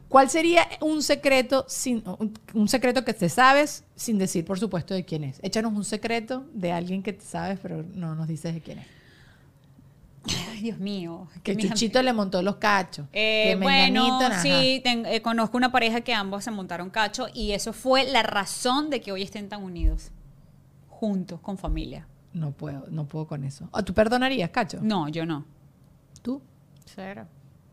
[0.09, 2.03] ¿cuál sería un secreto sin
[2.53, 5.39] un, secreto que te sabes sin decir, por supuesto, de quién es?
[5.41, 8.87] Échanos un secreto de alguien que te sabes, pero no nos dices de quién es.
[10.51, 11.29] Ay, Dios mío.
[11.41, 13.07] Que mis Chuchito le montó los cachos.
[13.13, 14.41] Eh, que bueno, ajá.
[14.41, 18.21] sí, ten- eh, conozco una pareja que ambos se montaron cacho y eso fue la
[18.21, 20.11] razón de que hoy estén tan unidos,
[20.89, 22.05] juntos, con familia.
[22.33, 23.67] No puedo, no puedo con eso.
[23.71, 24.79] ¿O tú perdonarías, cacho?
[24.81, 25.45] No, yo no.
[26.21, 26.41] ¿Tú?
[26.85, 27.25] Cero.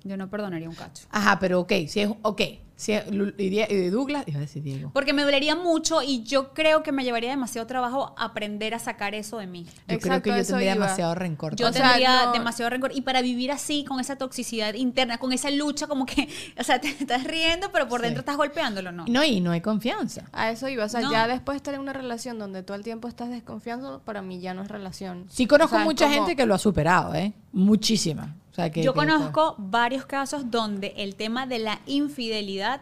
[0.06, 1.04] Yo no perdonaría un cacho.
[1.10, 2.42] Ajá, pero ok, si es, ok.
[2.78, 4.90] Si es, y Die- y Douglas, iba a decir Diego.
[4.92, 9.14] Porque me dolería mucho y yo creo que me llevaría demasiado trabajo aprender a sacar
[9.14, 9.64] eso de mí.
[9.64, 10.84] Yo creo Exacto, que yo tendría iba.
[10.84, 11.56] demasiado rencor.
[11.56, 12.92] Yo O sea, tendría no- demasiado rencor.
[12.94, 16.28] Y para vivir así, con esa toxicidad interna, con esa lucha, como que,
[16.60, 18.04] o sea, te estás riendo, pero por Sí.
[18.08, 19.06] dentro estás golpeándolo, ¿no?
[19.08, 20.26] No, y no hay confianza.
[20.32, 20.84] A eso iba.
[20.84, 21.10] O sea, No.
[21.10, 24.40] ya después de estar en una relación donde todo el tiempo estás desconfiando, para mí
[24.40, 25.24] ya no es relación.
[25.30, 27.32] Sí conozco O sea, mucha como- gente que lo ha superado, ¿eh?
[27.52, 28.34] Muchísima.
[28.56, 32.80] Sea, Yo conozco varios casos donde el tema de la infidelidad,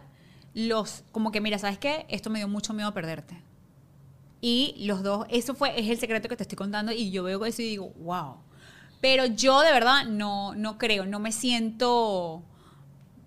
[0.54, 2.06] los, como que, mira, ¿sabes qué?
[2.08, 3.42] Esto me dio mucho miedo a perderte.
[4.40, 7.44] Y los dos, eso fue, es el secreto que te estoy contando y yo veo
[7.44, 8.36] eso y digo, wow.
[9.00, 12.42] Pero yo de verdad no, no creo, no me siento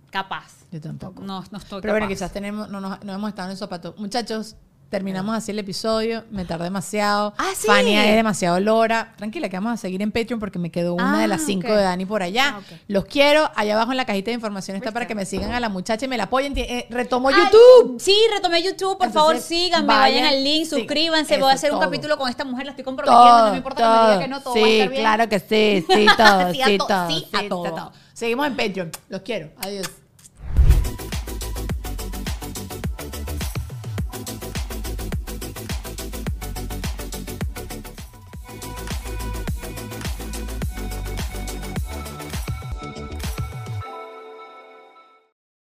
[0.10, 0.54] capaz.
[0.72, 1.22] Yo tampoco.
[1.24, 3.94] No, no estoy Pero bueno, quizás tenemos, no, nos- no hemos estado en el zapato.
[3.98, 4.56] Muchachos,
[4.90, 6.24] terminamos así el episodio.
[6.32, 7.34] Me tardé demasiado.
[7.38, 7.68] Ah, ¿sí?
[7.68, 9.14] Fania es demasiado lora.
[9.18, 11.68] Tranquila, que vamos a seguir en Patreon porque me quedó una Ah, de las cinco
[11.68, 11.74] ok.
[11.74, 12.56] de Dani por allá.
[12.58, 12.76] Ah.
[12.88, 13.50] Los quiero.
[13.56, 16.06] Allá abajo en la cajita de información está para que me sigan a la muchacha
[16.06, 16.54] y me la apoyen.
[16.58, 18.00] Eh, retomo Ay, YouTube.
[18.00, 21.54] Sí, retomé YouTube, por Entonces, favor, síganme, vayan, vayan, al link, sí, suscríbanse, voy a
[21.54, 21.90] hacer un todo.
[21.90, 24.28] capítulo con esta mujer, la estoy comprometiendo, no Todo, me importa que me diga que
[24.28, 25.02] no, todo va a sí, estar bien.
[25.02, 27.92] claro que sí, sí, todo, Sí a sí, todo, sí a todo.
[28.14, 28.92] Seguimos en Patreon.
[29.10, 29.52] Los quiero.
[29.60, 29.88] Adiós.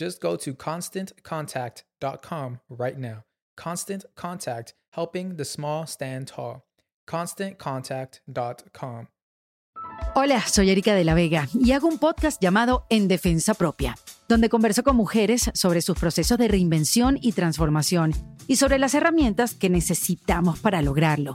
[0.00, 3.24] Just go to constantcontact.com right now.
[3.54, 6.64] Constant Contact, helping the small stand tall.
[7.06, 9.08] ConstantContact.com.
[10.14, 13.94] Hola, soy Erika de la Vega y hago un podcast llamado En Defensa Propia,
[14.26, 18.14] donde converso con mujeres sobre sus procesos de reinvención y transformación
[18.46, 21.34] y sobre las herramientas que necesitamos para lograrlo.